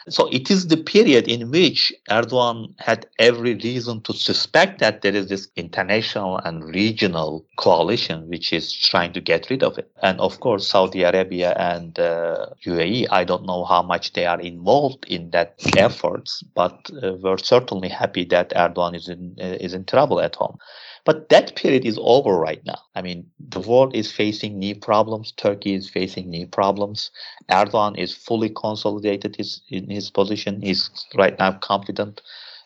So 0.09 0.29
it 0.29 0.51
is 0.51 0.69
the 0.69 0.77
period 0.77 1.29
in 1.29 1.51
which 1.51 1.93
Erdogan 2.11 2.75
had 2.79 3.07
every 3.19 3.55
reason 3.55 4.03
to 4.03 4.12
suspect 4.12 4.79
that 4.81 5.01
there 5.01 5.14
is 5.14 5.29
this 5.29 5.49
international 5.57 6.38
and 6.38 6.62
regional 6.64 7.45
coalition 7.57 8.29
which 8.29 8.53
is 8.53 8.73
trying 8.73 9.12
to 9.14 9.21
get 9.21 9.49
rid 9.49 9.62
of 9.62 9.79
it. 9.79 9.90
And 10.03 10.21
of 10.21 10.40
course, 10.40 10.69
Saudi 10.69 11.03
Arabia 11.03 11.55
and 11.57 11.99
uh, 11.99 12.49
UAE, 12.67 13.07
I 13.11 13.25
don't 13.25 13.47
know 13.47 13.64
how 13.64 13.83
much 13.83 14.12
they 14.12 14.27
are 14.27 14.40
involved 14.40 15.07
in 15.07 15.31
that 15.31 15.55
efforts, 15.77 16.43
but 16.55 16.90
uh, 17.03 17.14
we're 17.14 17.38
certainly 17.38 17.88
happy 17.88 18.25
that 18.27 18.51
Erdogan 18.51 18.95
is 18.95 19.09
in 19.09 19.37
uh, 19.40 19.57
is 19.61 19.73
in 19.73 19.85
trouble 19.85 20.21
at 20.21 20.35
home. 20.37 20.59
But 21.05 21.29
that 21.29 21.55
period 21.55 21.85
is 21.85 21.99
over 22.01 22.38
right 22.38 22.64
now. 22.64 22.79
I 22.95 23.03
mean, 23.03 23.31
the 23.38 23.61
world 23.61 23.95
is 23.95 24.11
facing 24.11 24.59
new 24.59 24.75
problems. 24.75 25.33
Turkey 25.33 25.75
is 25.75 25.90
facing 25.90 26.31
new 26.31 26.47
problems. 26.47 27.11
Erdogan 27.51 27.99
is 27.99 28.14
fully 28.14 28.49
consolidated 28.49 29.37
his, 29.37 29.61
in 29.69 29.90
his 29.90 30.11
position. 30.11 30.62
He's 30.62 30.90
right 31.14 31.38
now 31.38 31.53
confident. 31.53 32.23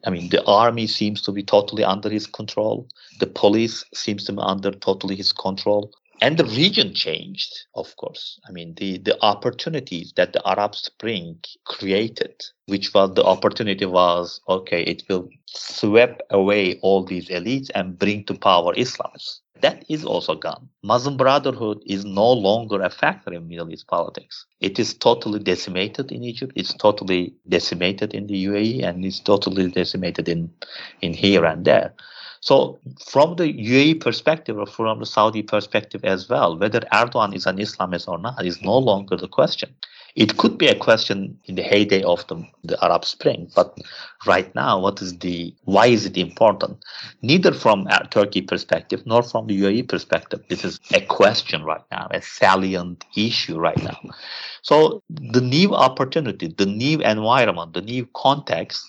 I 0.07 0.11
mean, 0.11 0.29
the 0.29 0.45
army 0.47 0.87
seems 0.87 1.21
to 1.23 1.33
be 1.33 1.43
totally 1.43 1.83
under 1.83 2.09
his 2.09 2.27
control. 2.27 2.87
The 3.19 3.27
police 3.27 3.85
seems 3.93 4.25
to 4.25 4.33
be 4.33 4.39
under 4.41 4.71
totally 4.71 5.17
his 5.17 5.33
control 5.33 5.93
and 6.21 6.37
the 6.37 6.45
region 6.45 6.95
changed 6.95 7.67
of 7.75 7.95
course. 7.97 8.41
I 8.49 8.53
mean 8.53 8.75
the 8.77 8.99
the 8.99 9.17
opportunities 9.23 10.13
that 10.17 10.33
the 10.33 10.43
arab 10.49 10.75
spring 10.75 11.39
created 11.65 12.35
which 12.67 12.93
was 12.95 13.15
the 13.15 13.25
opportunity 13.25 13.87
was 13.87 14.41
okay 14.49 14.83
it 14.83 15.03
will 15.09 15.29
sweep 15.47 16.21
away 16.31 16.79
all 16.83 17.05
these 17.05 17.29
elites 17.29 17.71
and 17.75 17.99
bring 17.99 18.25
to 18.25 18.35
power 18.35 18.75
islamists 18.75 19.41
that 19.61 19.85
is 19.89 20.05
also 20.05 20.35
gone. 20.35 20.69
Muslim 20.83 21.17
brotherhood 21.17 21.83
is 21.87 22.05
no 22.05 22.31
longer 22.33 22.81
a 22.81 22.91
factor 22.91 23.33
in 23.33 23.49
middle 23.49 23.71
east 23.73 23.89
politics. 23.89 24.47
It 24.61 24.79
is 24.79 24.95
totally 24.95 25.41
decimated 25.41 26.13
in 26.13 26.23
egypt. 26.23 26.53
It's 26.55 26.75
totally 26.75 27.35
decimated 27.49 28.15
in 28.15 28.27
the 28.29 28.47
uae 28.47 28.85
and 28.85 29.05
it's 29.05 29.21
totally 29.21 29.69
decimated 29.71 30.29
in 30.29 30.51
in 31.01 31.13
here 31.13 31.45
and 31.45 31.65
there 31.65 31.93
so, 32.41 32.79
from 33.05 33.37
the 33.37 33.53
UAE 33.53 34.01
perspective 34.01 34.59
or 34.59 34.67
from 34.67 35.01
the 35.01 35.07
Saudi 35.07 35.43
perspective 35.43 36.05
as 36.05 36.29
well, 36.29 36.57
whether 36.57 36.81
Erdogan 36.93 37.35
is 37.35 37.47
an 37.47 37.59
Islamist 37.59 38.09
or 38.09 38.19
not 38.19 38.45
is 38.45 38.63
no 38.63 38.79
longer 38.79 39.17
the 39.17 39.29
question. 39.29 39.75
It 40.15 40.37
could 40.37 40.59
be 40.59 40.67
a 40.67 40.75
question 40.75 41.39
in 41.45 41.55
the 41.55 41.63
heyday 41.63 42.03
of 42.03 42.27
the, 42.27 42.45
the 42.65 42.83
Arab 42.85 43.05
Spring, 43.05 43.51
but 43.55 43.79
right 44.27 44.53
now, 44.55 44.81
what 44.81 45.01
is 45.01 45.19
the 45.19 45.55
why 45.65 45.87
is 45.87 46.07
it 46.07 46.17
important? 46.17 46.79
Neither 47.23 47.53
from 47.53 47.87
Turkey 48.11 48.43
perspective 48.43 49.03
nor 49.05 49.23
from 49.23 49.47
the 49.47 49.61
UAE 49.61 49.89
perspective. 49.89 50.43
This 50.49 50.65
is 50.65 50.81
a 50.93 51.01
question 51.03 51.63
right 51.63 51.85
now, 51.91 52.09
a 52.11 52.21
salient 52.23 53.05
issue 53.17 53.59
right 53.59 53.81
now. 53.83 53.99
So 54.63 55.03
the 55.09 55.41
new 55.41 55.75
opportunity, 55.75 56.49
the 56.49 56.67
new 56.67 57.01
environment, 57.01 57.75
the 57.75 57.83
new 57.83 58.09
context 58.15 58.85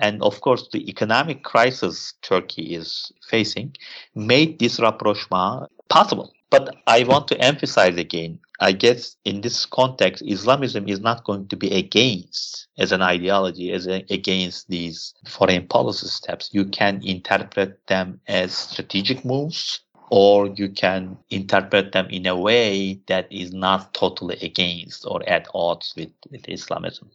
and 0.00 0.22
of 0.22 0.40
course, 0.40 0.68
the 0.72 0.88
economic 0.88 1.42
crisis 1.42 2.14
Turkey 2.22 2.74
is 2.74 3.12
facing 3.28 3.76
made 4.14 4.58
this 4.58 4.80
rapprochement 4.80 5.70
possible. 5.88 6.32
But 6.50 6.76
I 6.86 7.04
want 7.04 7.28
to 7.28 7.40
emphasize 7.40 7.96
again, 7.96 8.38
I 8.60 8.72
guess 8.72 9.16
in 9.24 9.40
this 9.40 9.64
context, 9.64 10.22
Islamism 10.26 10.86
is 10.86 11.00
not 11.00 11.24
going 11.24 11.48
to 11.48 11.56
be 11.56 11.70
against 11.74 12.66
as 12.78 12.92
an 12.92 13.00
ideology, 13.00 13.72
as 13.72 13.86
a, 13.86 14.04
against 14.10 14.68
these 14.68 15.14
foreign 15.26 15.66
policy 15.66 16.08
steps. 16.08 16.50
You 16.52 16.66
can 16.66 17.00
interpret 17.02 17.86
them 17.86 18.20
as 18.28 18.52
strategic 18.54 19.24
moves 19.24 19.80
or 20.10 20.48
you 20.48 20.68
can 20.68 21.16
interpret 21.30 21.92
them 21.92 22.06
in 22.10 22.26
a 22.26 22.36
way 22.36 23.00
that 23.06 23.26
is 23.32 23.50
not 23.52 23.94
totally 23.94 24.36
against 24.42 25.06
or 25.06 25.26
at 25.26 25.48
odds 25.54 25.94
with, 25.96 26.12
with 26.30 26.46
Islamism. 26.48 27.10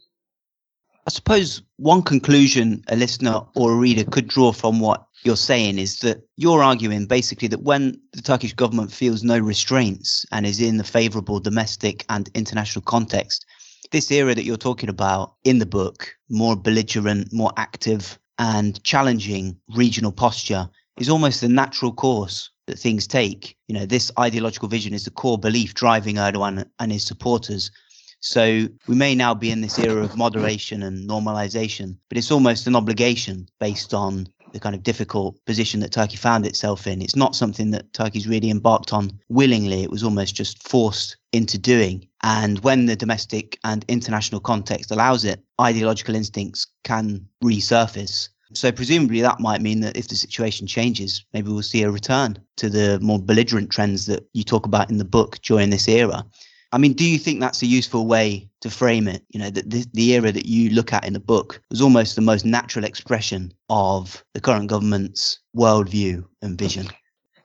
I 1.08 1.10
suppose 1.10 1.62
one 1.78 2.02
conclusion 2.02 2.84
a 2.88 2.96
listener 2.96 3.40
or 3.56 3.72
a 3.72 3.76
reader 3.76 4.04
could 4.04 4.28
draw 4.28 4.52
from 4.52 4.78
what 4.78 5.06
you're 5.24 5.36
saying 5.36 5.78
is 5.78 6.00
that 6.00 6.20
you're 6.36 6.62
arguing 6.62 7.06
basically 7.06 7.48
that 7.48 7.62
when 7.62 7.98
the 8.12 8.20
Turkish 8.20 8.52
government 8.52 8.92
feels 8.92 9.24
no 9.24 9.38
restraints 9.38 10.26
and 10.32 10.44
is 10.44 10.60
in 10.60 10.76
the 10.76 10.84
favorable 10.84 11.40
domestic 11.40 12.04
and 12.10 12.28
international 12.34 12.82
context, 12.82 13.46
this 13.90 14.10
era 14.10 14.34
that 14.34 14.44
you're 14.44 14.58
talking 14.58 14.90
about 14.90 15.32
in 15.44 15.60
the 15.60 15.64
book, 15.64 16.14
more 16.28 16.54
belligerent, 16.54 17.32
more 17.32 17.54
active, 17.56 18.18
and 18.38 18.84
challenging 18.84 19.56
regional 19.74 20.12
posture, 20.12 20.68
is 20.98 21.08
almost 21.08 21.40
the 21.40 21.48
natural 21.48 21.90
course 21.90 22.50
that 22.66 22.78
things 22.78 23.06
take. 23.06 23.56
You 23.66 23.76
know, 23.76 23.86
this 23.86 24.12
ideological 24.18 24.68
vision 24.68 24.92
is 24.92 25.06
the 25.06 25.10
core 25.10 25.38
belief 25.38 25.72
driving 25.72 26.16
Erdogan 26.16 26.68
and 26.78 26.92
his 26.92 27.06
supporters 27.06 27.70
so 28.20 28.66
we 28.86 28.94
may 28.94 29.14
now 29.14 29.34
be 29.34 29.50
in 29.50 29.60
this 29.60 29.78
era 29.78 30.02
of 30.02 30.16
moderation 30.16 30.82
and 30.82 31.08
normalization, 31.08 31.96
but 32.08 32.18
it's 32.18 32.30
almost 32.30 32.66
an 32.66 32.76
obligation 32.76 33.48
based 33.60 33.94
on 33.94 34.28
the 34.52 34.60
kind 34.60 34.74
of 34.74 34.82
difficult 34.82 35.36
position 35.44 35.80
that 35.80 35.92
Turkey 35.92 36.16
found 36.16 36.46
itself 36.46 36.86
in. 36.86 37.02
It's 37.02 37.16
not 37.16 37.36
something 37.36 37.70
that 37.72 37.92
Turkey's 37.92 38.26
really 38.26 38.50
embarked 38.50 38.92
on 38.92 39.10
willingly. 39.28 39.82
It 39.82 39.90
was 39.90 40.02
almost 40.02 40.34
just 40.34 40.66
forced 40.66 41.16
into 41.32 41.58
doing. 41.58 42.08
And 42.22 42.58
when 42.60 42.86
the 42.86 42.96
domestic 42.96 43.58
and 43.64 43.84
international 43.88 44.40
context 44.40 44.90
allows 44.90 45.24
it, 45.24 45.42
ideological 45.60 46.14
instincts 46.14 46.66
can 46.84 47.26
resurface. 47.44 48.30
So 48.54 48.72
presumably 48.72 49.20
that 49.20 49.40
might 49.40 49.60
mean 49.60 49.80
that 49.80 49.96
if 49.96 50.08
the 50.08 50.16
situation 50.16 50.66
changes, 50.66 51.24
maybe 51.34 51.50
we'll 51.50 51.62
see 51.62 51.82
a 51.82 51.90
return 51.90 52.38
to 52.56 52.70
the 52.70 52.98
more 53.00 53.18
belligerent 53.18 53.70
trends 53.70 54.06
that 54.06 54.26
you 54.32 54.42
talk 54.42 54.64
about 54.64 54.90
in 54.90 54.96
the 54.96 55.04
book 55.04 55.38
during 55.42 55.68
this 55.70 55.86
era. 55.86 56.24
I 56.70 56.78
mean, 56.78 56.92
do 56.92 57.04
you 57.04 57.18
think 57.18 57.40
that's 57.40 57.62
a 57.62 57.66
useful 57.66 58.06
way 58.06 58.50
to 58.60 58.70
frame 58.70 59.08
it? 59.08 59.24
You 59.30 59.40
know, 59.40 59.50
that 59.50 59.70
the, 59.70 59.86
the 59.94 60.14
era 60.14 60.32
that 60.32 60.46
you 60.46 60.70
look 60.70 60.92
at 60.92 61.06
in 61.06 61.14
the 61.14 61.20
book 61.20 61.62
was 61.70 61.80
almost 61.80 62.14
the 62.14 62.22
most 62.22 62.44
natural 62.44 62.84
expression 62.84 63.52
of 63.70 64.22
the 64.34 64.40
current 64.40 64.68
government's 64.68 65.40
worldview 65.56 66.24
and 66.42 66.58
vision. 66.58 66.88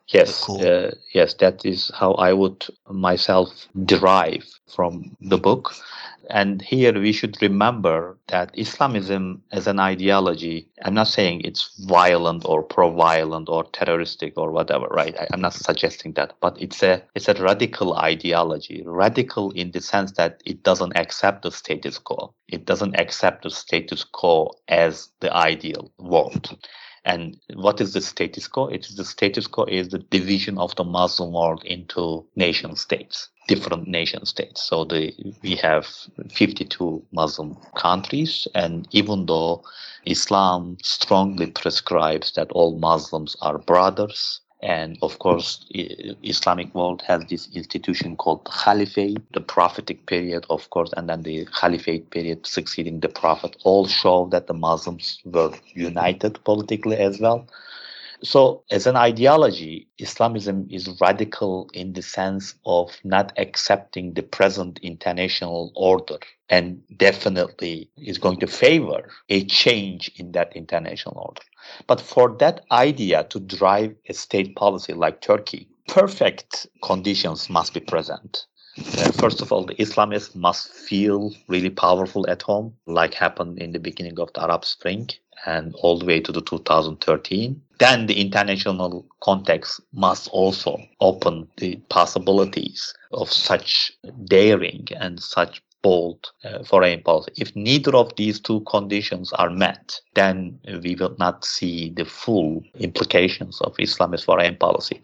Yes, 0.08 0.48
uh, 0.48 0.94
yes, 1.12 1.34
that 1.34 1.64
is 1.64 1.90
how 1.94 2.12
I 2.12 2.32
would 2.32 2.66
myself 2.90 3.66
derive 3.84 4.44
from 4.68 5.16
the 5.20 5.38
book. 5.38 5.74
And 6.30 6.62
here 6.62 6.92
we 6.98 7.12
should 7.12 7.40
remember 7.42 8.18
that 8.28 8.50
Islamism 8.54 9.42
as 9.52 9.66
an 9.66 9.78
ideology, 9.78 10.68
I'm 10.82 10.94
not 10.94 11.08
saying 11.08 11.42
it's 11.42 11.70
violent 11.86 12.44
or 12.46 12.62
pro-violent 12.62 13.48
or 13.48 13.64
terroristic 13.64 14.34
or 14.36 14.50
whatever, 14.50 14.86
right? 14.86 15.14
I, 15.18 15.26
am 15.32 15.40
not 15.40 15.54
suggesting 15.54 16.12
that, 16.14 16.34
but 16.40 16.60
it's 16.60 16.82
a 16.82 17.02
it's 17.14 17.28
a 17.28 17.34
radical 17.34 17.94
ideology. 17.96 18.82
Radical 18.86 19.50
in 19.52 19.70
the 19.70 19.80
sense 19.80 20.12
that 20.12 20.42
it 20.44 20.62
doesn't 20.62 20.96
accept 20.96 21.42
the 21.42 21.50
status 21.50 21.98
quo. 21.98 22.32
It 22.48 22.64
doesn't 22.64 22.98
accept 22.98 23.42
the 23.42 23.50
status 23.50 24.04
quo 24.04 24.52
as 24.68 25.08
the 25.20 25.34
ideal 25.34 25.92
world. 25.98 26.56
And 27.04 27.38
what 27.54 27.80
is 27.80 27.92
the 27.92 28.00
status 28.00 28.48
quo? 28.48 28.68
It 28.68 28.86
is 28.86 28.96
the 28.96 29.04
status 29.04 29.46
quo 29.46 29.64
is 29.64 29.88
the 29.88 29.98
division 29.98 30.56
of 30.58 30.74
the 30.76 30.84
Muslim 30.84 31.32
world 31.32 31.62
into 31.64 32.26
nation 32.34 32.76
states, 32.76 33.28
different 33.46 33.86
nation 33.86 34.24
states. 34.24 34.62
So 34.62 34.84
the, 34.84 35.12
we 35.42 35.54
have 35.56 35.86
52 36.30 37.04
Muslim 37.12 37.56
countries, 37.76 38.48
and 38.54 38.88
even 38.92 39.26
though 39.26 39.62
Islam 40.06 40.78
strongly 40.82 41.48
prescribes 41.48 42.32
that 42.32 42.50
all 42.52 42.78
Muslims 42.78 43.36
are 43.42 43.58
brothers, 43.58 44.40
and 44.64 44.96
of 45.02 45.18
course, 45.18 45.66
Islamic 45.74 46.74
world 46.74 47.02
has 47.02 47.22
this 47.26 47.50
institution 47.54 48.16
called 48.16 48.46
Caliphate, 48.46 49.18
the 49.34 49.42
prophetic 49.42 50.06
period, 50.06 50.46
of 50.48 50.70
course, 50.70 50.90
and 50.96 51.06
then 51.06 51.22
the 51.22 51.46
Caliphate 51.54 52.08
period 52.08 52.46
succeeding 52.46 53.00
the 53.00 53.10
Prophet, 53.10 53.56
all 53.64 53.86
show 53.86 54.26
that 54.30 54.46
the 54.46 54.54
Muslims 54.54 55.20
were 55.26 55.52
united 55.74 56.42
politically 56.44 56.96
as 56.96 57.20
well. 57.20 57.46
So, 58.22 58.62
as 58.70 58.86
an 58.86 58.96
ideology, 58.96 59.88
Islamism 59.98 60.68
is 60.70 61.00
radical 61.00 61.68
in 61.72 61.92
the 61.92 62.02
sense 62.02 62.54
of 62.64 62.96
not 63.04 63.32
accepting 63.36 64.14
the 64.14 64.22
present 64.22 64.78
international 64.82 65.72
order 65.74 66.18
and 66.48 66.82
definitely 66.96 67.90
is 67.96 68.18
going 68.18 68.38
to 68.40 68.46
favor 68.46 69.10
a 69.28 69.44
change 69.46 70.10
in 70.16 70.32
that 70.32 70.54
international 70.54 71.18
order. 71.18 71.42
But 71.86 72.00
for 72.00 72.36
that 72.38 72.64
idea 72.70 73.24
to 73.24 73.40
drive 73.40 73.94
a 74.08 74.14
state 74.14 74.54
policy 74.54 74.92
like 74.92 75.20
Turkey, 75.20 75.68
perfect 75.88 76.66
conditions 76.82 77.50
must 77.50 77.74
be 77.74 77.80
present. 77.80 78.46
Uh, 78.76 79.12
first 79.12 79.40
of 79.40 79.52
all, 79.52 79.64
the 79.64 79.74
Islamists 79.76 80.34
must 80.34 80.72
feel 80.72 81.32
really 81.48 81.70
powerful 81.70 82.28
at 82.28 82.42
home, 82.42 82.74
like 82.86 83.14
happened 83.14 83.58
in 83.58 83.72
the 83.72 83.78
beginning 83.78 84.18
of 84.18 84.32
the 84.32 84.42
Arab 84.42 84.64
Spring 84.64 85.08
and 85.46 85.74
all 85.76 85.98
the 85.98 86.06
way 86.06 86.20
to 86.20 86.32
the 86.32 86.40
2013. 86.40 87.60
Then 87.78 88.06
the 88.06 88.20
international 88.20 89.04
context 89.22 89.80
must 89.92 90.28
also 90.28 90.80
open 91.00 91.48
the 91.56 91.76
possibilities 91.88 92.94
of 93.12 93.30
such 93.30 93.92
daring 94.24 94.86
and 94.96 95.20
such 95.20 95.62
bold 95.82 96.32
uh, 96.44 96.64
foreign 96.64 97.02
policy. 97.02 97.32
If 97.36 97.54
neither 97.54 97.94
of 97.94 98.16
these 98.16 98.40
two 98.40 98.60
conditions 98.62 99.32
are 99.34 99.50
met, 99.50 100.00
then 100.14 100.58
we 100.82 100.94
will 100.94 101.14
not 101.18 101.44
see 101.44 101.90
the 101.90 102.06
full 102.06 102.62
implications 102.80 103.60
of 103.60 103.76
Islamist 103.76 104.24
foreign 104.24 104.56
policy. 104.56 105.02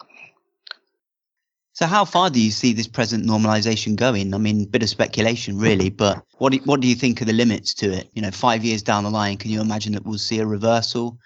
So, 1.80 1.86
how 1.86 2.04
far 2.04 2.28
do 2.28 2.38
you 2.38 2.50
see 2.50 2.74
this 2.74 2.86
present 2.86 3.24
normalization 3.24 3.96
going? 3.96 4.34
I 4.34 4.36
mean, 4.36 4.66
bit 4.66 4.82
of 4.82 4.90
speculation, 4.90 5.58
really, 5.58 5.88
but 5.88 6.22
what 6.36 6.52
do, 6.52 6.58
what 6.66 6.80
do 6.82 6.86
you 6.86 6.94
think 6.94 7.22
are 7.22 7.24
the 7.24 7.32
limits 7.32 7.72
to 7.76 7.90
it? 7.90 8.10
You 8.12 8.20
know, 8.20 8.30
five 8.30 8.62
years 8.62 8.82
down 8.82 9.04
the 9.04 9.10
line, 9.10 9.38
can 9.38 9.50
you 9.50 9.62
imagine 9.62 9.94
that 9.94 10.04
we'll 10.04 10.18
see 10.18 10.40
a 10.40 10.46
reversal? 10.46 11.16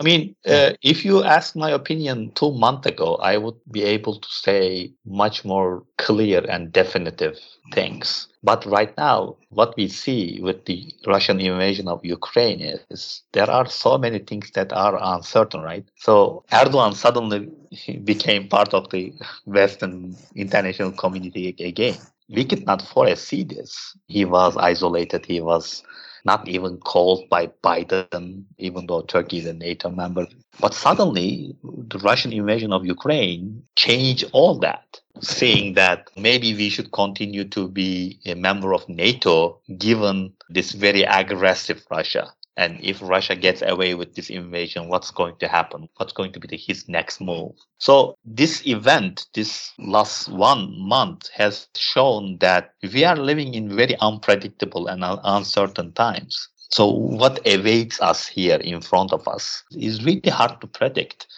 I 0.00 0.04
mean, 0.04 0.36
uh, 0.46 0.74
if 0.80 1.04
you 1.04 1.24
ask 1.24 1.56
my 1.56 1.70
opinion 1.70 2.30
two 2.36 2.52
months 2.52 2.86
ago, 2.86 3.16
I 3.16 3.36
would 3.36 3.56
be 3.72 3.82
able 3.82 4.20
to 4.20 4.28
say 4.30 4.92
much 5.04 5.44
more 5.44 5.82
clear 5.96 6.44
and 6.48 6.72
definitive 6.72 7.36
things. 7.72 8.28
But 8.44 8.64
right 8.64 8.96
now, 8.96 9.36
what 9.50 9.76
we 9.76 9.88
see 9.88 10.38
with 10.40 10.66
the 10.66 10.92
Russian 11.04 11.40
invasion 11.40 11.88
of 11.88 12.04
Ukraine 12.04 12.60
is 12.90 13.22
there 13.32 13.50
are 13.50 13.68
so 13.68 13.98
many 13.98 14.20
things 14.20 14.52
that 14.52 14.72
are 14.72 14.96
uncertain, 15.02 15.62
right? 15.62 15.84
So 15.96 16.44
Erdogan 16.52 16.94
suddenly 16.94 17.50
became 18.04 18.48
part 18.48 18.74
of 18.74 18.90
the 18.90 19.12
Western 19.46 20.16
international 20.36 20.92
community 20.92 21.56
again. 21.58 21.96
We 22.28 22.44
could 22.44 22.64
not 22.66 22.82
foresee 22.82 23.42
this. 23.42 23.96
He 24.06 24.24
was 24.24 24.56
isolated. 24.56 25.26
He 25.26 25.40
was 25.40 25.82
not 26.24 26.48
even 26.48 26.78
called 26.78 27.28
by 27.28 27.48
Biden, 27.62 28.44
even 28.58 28.86
though 28.86 29.02
Turkey 29.02 29.38
is 29.38 29.46
a 29.46 29.52
NATO 29.52 29.90
member. 29.90 30.26
But 30.60 30.74
suddenly, 30.74 31.56
the 31.62 31.98
Russian 31.98 32.32
invasion 32.32 32.72
of 32.72 32.84
Ukraine 32.84 33.62
changed 33.76 34.24
all 34.32 34.58
that, 34.60 35.00
saying 35.20 35.74
that 35.74 36.10
maybe 36.16 36.54
we 36.54 36.68
should 36.68 36.92
continue 36.92 37.44
to 37.44 37.68
be 37.68 38.18
a 38.26 38.34
member 38.34 38.74
of 38.74 38.88
NATO 38.88 39.60
given 39.78 40.32
this 40.48 40.72
very 40.72 41.02
aggressive 41.02 41.84
Russia. 41.90 42.32
And 42.58 42.80
if 42.82 43.00
Russia 43.00 43.36
gets 43.36 43.62
away 43.62 43.94
with 43.94 44.16
this 44.16 44.30
invasion, 44.30 44.88
what's 44.88 45.12
going 45.12 45.36
to 45.36 45.46
happen? 45.46 45.88
What's 45.96 46.12
going 46.12 46.32
to 46.32 46.40
be 46.40 46.48
the, 46.48 46.56
his 46.56 46.88
next 46.88 47.20
move? 47.20 47.52
So 47.78 48.18
this 48.24 48.66
event, 48.66 49.26
this 49.32 49.72
last 49.78 50.28
one 50.28 50.76
month 50.76 51.28
has 51.34 51.68
shown 51.76 52.38
that 52.40 52.74
we 52.92 53.04
are 53.04 53.14
living 53.14 53.54
in 53.54 53.76
very 53.76 53.96
unpredictable 54.00 54.88
and 54.88 55.04
uncertain 55.04 55.92
times. 55.92 56.48
So 56.72 56.88
what 56.88 57.40
awaits 57.46 58.00
us 58.00 58.26
here 58.26 58.56
in 58.56 58.80
front 58.80 59.12
of 59.12 59.28
us 59.28 59.62
is 59.70 60.04
really 60.04 60.28
hard 60.28 60.60
to 60.60 60.66
predict. 60.66 61.28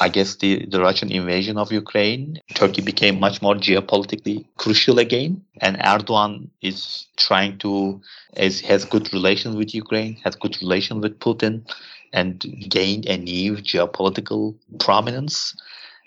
I 0.00 0.08
guess 0.08 0.36
the, 0.36 0.66
the 0.66 0.80
Russian 0.80 1.10
invasion 1.10 1.56
of 1.56 1.72
Ukraine, 1.72 2.40
Turkey 2.54 2.82
became 2.82 3.20
much 3.20 3.40
more 3.40 3.54
geopolitically 3.54 4.44
crucial 4.56 4.98
again. 4.98 5.42
And 5.60 5.78
Erdogan 5.78 6.48
is 6.60 7.06
trying 7.16 7.58
to, 7.58 8.00
as, 8.34 8.60
has 8.60 8.84
good 8.84 9.12
relations 9.12 9.56
with 9.56 9.74
Ukraine, 9.74 10.16
has 10.24 10.34
good 10.36 10.60
relations 10.60 11.02
with 11.02 11.18
Putin, 11.20 11.64
and 12.12 12.40
gained 12.68 13.06
a 13.06 13.16
new 13.16 13.54
geopolitical 13.54 14.56
prominence 14.78 15.54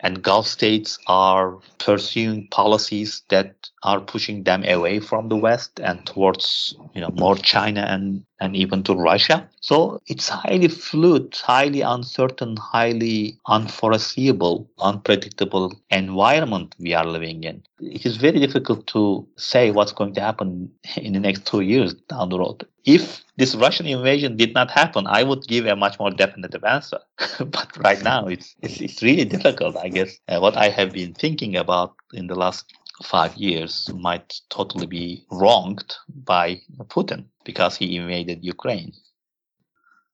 and 0.01 0.23
Gulf 0.23 0.47
states 0.47 0.97
are 1.07 1.57
pursuing 1.77 2.47
policies 2.47 3.21
that 3.29 3.69
are 3.83 3.99
pushing 3.99 4.43
them 4.43 4.63
away 4.63 4.99
from 4.99 5.29
the 5.29 5.35
West 5.35 5.79
and 5.79 6.05
towards 6.05 6.75
you 6.93 7.01
know 7.01 7.11
more 7.11 7.35
China 7.35 7.81
and 7.81 8.23
and 8.39 8.55
even 8.55 8.83
to 8.83 8.93
Russia. 8.93 9.47
So 9.61 10.01
it's 10.07 10.29
highly 10.29 10.69
fluid, 10.69 11.37
highly 11.43 11.81
uncertain, 11.81 12.55
highly 12.57 13.37
unforeseeable, 13.47 14.69
unpredictable 14.79 15.73
environment 15.89 16.75
we 16.79 16.93
are 16.93 17.05
living 17.05 17.43
in. 17.43 17.63
It 17.79 18.05
is 18.05 18.17
very 18.17 18.39
difficult 18.39 18.87
to 18.87 19.27
say 19.37 19.71
what's 19.71 19.91
going 19.91 20.13
to 20.15 20.21
happen 20.21 20.71
in 20.95 21.13
the 21.13 21.19
next 21.19 21.45
two 21.45 21.61
years 21.61 21.93
down 22.07 22.29
the 22.29 22.39
road. 22.39 22.65
If 22.85 23.23
this 23.35 23.55
Russian 23.55 23.85
invasion 23.85 24.37
did 24.37 24.53
not 24.53 24.71
happen, 24.71 25.05
I 25.05 25.23
would 25.23 25.45
give 25.47 25.65
a 25.65 25.75
much 25.75 25.99
more 25.99 26.09
definitive 26.09 26.63
answer. 26.63 26.99
but 27.39 27.77
right 27.77 28.01
now, 28.01 28.25
it's, 28.27 28.55
it's, 28.61 28.79
it's 28.81 29.03
really 29.03 29.25
difficult. 29.25 29.75
I 29.77 29.89
guess 29.89 30.17
uh, 30.27 30.39
what 30.39 30.55
I 30.57 30.69
have 30.69 30.93
been 30.93 31.13
thinking 31.13 31.55
about 31.55 31.93
in 32.13 32.27
the 32.27 32.35
last 32.35 32.73
five 33.03 33.35
years 33.35 33.89
might 33.95 34.39
totally 34.49 34.85
be 34.85 35.25
wronged 35.31 35.95
by 36.25 36.61
Putin 36.87 37.25
because 37.45 37.77
he 37.77 37.95
invaded 37.95 38.43
Ukraine. 38.43 38.93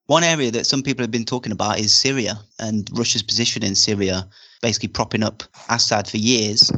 One 0.08 0.24
area 0.24 0.52
that 0.52 0.68
some 0.68 0.84
people 0.84 1.02
have 1.02 1.12
been 1.12 1.26
talking 1.26 1.52
about 1.52 1.80
is 1.80 1.94
Syria 1.94 2.40
and 2.60 2.88
Russia's 2.94 3.24
position 3.24 3.64
in 3.64 3.74
Syria, 3.74 4.28
basically 4.62 4.90
propping 4.90 5.24
up 5.24 5.42
Assad 5.70 6.08
for 6.08 6.18
years. 6.18 6.72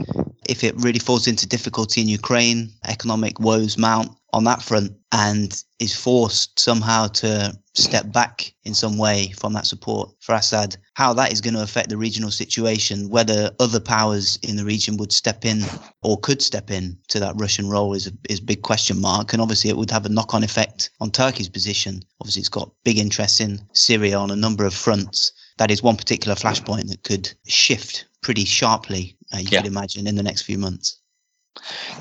If 0.47 0.63
it 0.63 0.75
really 0.77 0.99
falls 0.99 1.27
into 1.27 1.45
difficulty 1.45 1.99
in 2.01 2.07
Ukraine, 2.07 2.71
economic 2.87 3.37
woes 3.41 3.77
mount, 3.77 4.16
on 4.33 4.43
that 4.43 4.61
front 4.61 4.91
and 5.11 5.63
is 5.79 5.95
forced 5.95 6.59
somehow 6.59 7.07
to 7.07 7.57
step 7.75 8.11
back 8.11 8.53
in 8.63 8.73
some 8.73 8.97
way 8.97 9.31
from 9.39 9.53
that 9.53 9.65
support 9.65 10.09
for 10.19 10.35
Assad, 10.35 10.75
how 10.95 11.13
that 11.13 11.31
is 11.31 11.41
going 11.41 11.53
to 11.53 11.61
affect 11.61 11.89
the 11.89 11.97
regional 11.97 12.31
situation, 12.31 13.09
whether 13.09 13.51
other 13.59 13.79
powers 13.79 14.37
in 14.43 14.57
the 14.57 14.65
region 14.65 14.97
would 14.97 15.11
step 15.11 15.45
in 15.45 15.63
or 16.01 16.19
could 16.19 16.41
step 16.41 16.71
in 16.71 16.97
to 17.07 17.19
that 17.19 17.35
Russian 17.37 17.69
role 17.69 17.93
is 17.93 18.07
a, 18.07 18.11
is 18.29 18.39
a 18.39 18.43
big 18.43 18.63
question 18.63 18.99
mark. 18.99 19.31
And 19.31 19.41
obviously, 19.41 19.69
it 19.69 19.77
would 19.77 19.91
have 19.91 20.05
a 20.05 20.09
knock 20.09 20.33
on 20.33 20.43
effect 20.43 20.89
on 20.99 21.11
Turkey's 21.11 21.49
position. 21.49 22.01
Obviously, 22.19 22.41
it's 22.41 22.49
got 22.49 22.71
big 22.83 22.97
interests 22.97 23.39
in 23.39 23.61
Syria 23.73 24.17
on 24.17 24.31
a 24.31 24.35
number 24.35 24.65
of 24.65 24.73
fronts. 24.73 25.31
That 25.57 25.71
is 25.71 25.81
one 25.81 25.95
particular 25.95 26.35
flashpoint 26.35 26.89
that 26.89 27.03
could 27.03 27.31
shift 27.47 28.05
pretty 28.21 28.45
sharply, 28.45 29.15
uh, 29.33 29.37
you 29.37 29.47
yeah. 29.51 29.61
could 29.61 29.67
imagine, 29.67 30.07
in 30.07 30.15
the 30.15 30.23
next 30.23 30.41
few 30.41 30.57
months. 30.57 30.99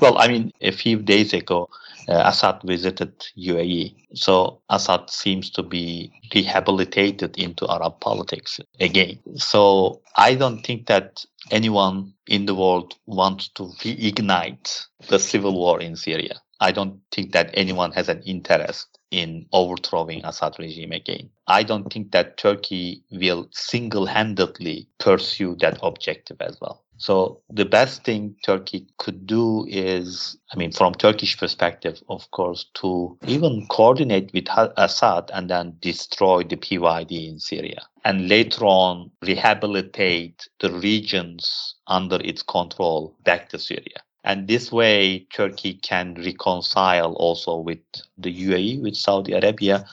Well, 0.01 0.17
I 0.17 0.27
mean, 0.27 0.51
a 0.61 0.71
few 0.71 0.97
days 0.97 1.33
ago, 1.33 1.69
Uh, 2.07 2.23
Assad 2.25 2.61
visited 2.63 3.13
UAE. 3.37 3.95
So 4.13 4.61
Assad 4.69 5.09
seems 5.09 5.49
to 5.51 5.63
be 5.63 6.11
rehabilitated 6.33 7.37
into 7.37 7.69
Arab 7.69 7.99
politics 7.99 8.59
again. 8.79 9.19
So 9.35 10.01
I 10.15 10.35
don't 10.35 10.65
think 10.65 10.87
that 10.87 11.25
anyone 11.51 12.13
in 12.27 12.45
the 12.45 12.55
world 12.55 12.95
wants 13.05 13.49
to 13.55 13.63
reignite 13.83 14.87
the 15.09 15.19
civil 15.19 15.53
war 15.53 15.81
in 15.81 15.95
Syria. 15.95 16.41
I 16.59 16.71
don't 16.71 17.01
think 17.11 17.33
that 17.33 17.51
anyone 17.53 17.91
has 17.91 18.09
an 18.09 18.21
interest 18.23 18.97
in 19.11 19.45
overthrowing 19.53 20.25
Assad 20.25 20.55
regime 20.59 20.91
again. 20.91 21.29
I 21.47 21.63
don't 21.63 21.91
think 21.91 22.11
that 22.11 22.37
Turkey 22.37 23.03
will 23.11 23.47
single-handedly 23.51 24.87
pursue 24.99 25.55
that 25.59 25.79
objective 25.83 26.37
as 26.41 26.57
well. 26.59 26.83
So 26.97 27.41
the 27.49 27.65
best 27.65 28.03
thing 28.03 28.35
Turkey 28.43 28.87
could 28.97 29.27
do 29.27 29.65
is, 29.69 30.37
I 30.51 30.57
mean, 30.57 30.71
from 30.71 30.95
Turkish 30.95 31.37
perspective, 31.37 32.01
of 32.09 32.29
course, 32.31 32.65
to 32.75 33.17
even 33.27 33.67
coordinate 33.67 34.31
with 34.33 34.47
Assad 34.77 35.29
and 35.33 35.49
then 35.49 35.77
destroy 35.79 36.43
the 36.43 36.57
PYD 36.57 37.29
in 37.29 37.39
Syria. 37.39 37.81
And 38.03 38.27
later 38.27 38.65
on, 38.65 39.11
rehabilitate 39.21 40.47
the 40.59 40.71
regions 40.71 41.75
under 41.87 42.19
its 42.23 42.41
control 42.41 43.15
back 43.23 43.49
to 43.49 43.59
Syria. 43.59 44.01
And 44.23 44.47
this 44.47 44.71
way, 44.71 45.19
Turkey 45.33 45.75
can 45.75 46.15
reconcile 46.15 47.13
also 47.13 47.57
with 47.57 47.79
the 48.17 48.33
UAE, 48.33 48.81
with 48.81 48.95
Saudi 48.95 49.33
Arabia, 49.33 49.85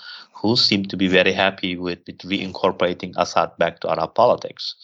who 0.44 0.56
seem 0.56 0.84
to 0.84 0.94
be 0.94 1.08
very 1.08 1.32
happy 1.32 1.74
with, 1.74 2.00
with 2.06 2.18
reincorporating 2.18 3.14
Assad 3.16 3.56
back 3.56 3.80
to 3.80 3.88
Arab 3.88 4.14
politics. 4.14 4.74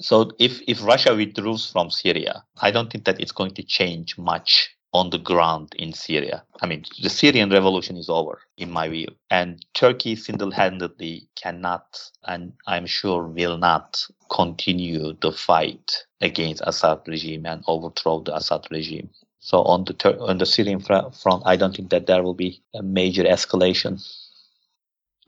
So 0.00 0.30
if, 0.38 0.60
if 0.68 0.84
Russia 0.84 1.16
withdraws 1.16 1.64
from 1.70 1.90
Syria, 1.90 2.44
I 2.60 2.70
don't 2.70 2.92
think 2.92 3.06
that 3.06 3.18
it's 3.18 3.32
going 3.32 3.54
to 3.54 3.62
change 3.62 4.18
much 4.18 4.76
on 4.92 5.08
the 5.08 5.18
ground 5.18 5.74
in 5.78 5.94
Syria. 5.94 6.44
I 6.60 6.66
mean, 6.66 6.84
the 7.02 7.08
Syrian 7.08 7.48
revolution 7.48 7.96
is 7.96 8.10
over, 8.10 8.42
in 8.58 8.70
my 8.70 8.86
view. 8.90 9.08
And 9.30 9.64
Turkey 9.72 10.14
single 10.14 10.50
handedly 10.50 11.26
cannot, 11.36 11.86
and 12.26 12.52
I'm 12.66 12.84
sure 12.84 13.22
will 13.22 13.56
not, 13.56 14.04
continue 14.30 15.16
the 15.22 15.32
fight 15.32 16.04
against 16.20 16.62
Assad 16.66 17.00
regime 17.06 17.46
and 17.46 17.64
overthrow 17.66 18.20
the 18.20 18.36
Assad 18.36 18.66
regime. 18.70 19.08
So 19.40 19.62
on 19.62 19.84
the 19.84 20.18
on 20.18 20.36
the 20.36 20.44
Syrian 20.44 20.80
front, 20.80 21.42
I 21.46 21.56
don't 21.56 21.74
think 21.74 21.88
that 21.88 22.06
there 22.06 22.22
will 22.22 22.34
be 22.34 22.60
a 22.74 22.82
major 22.82 23.24
escalation. 23.24 24.04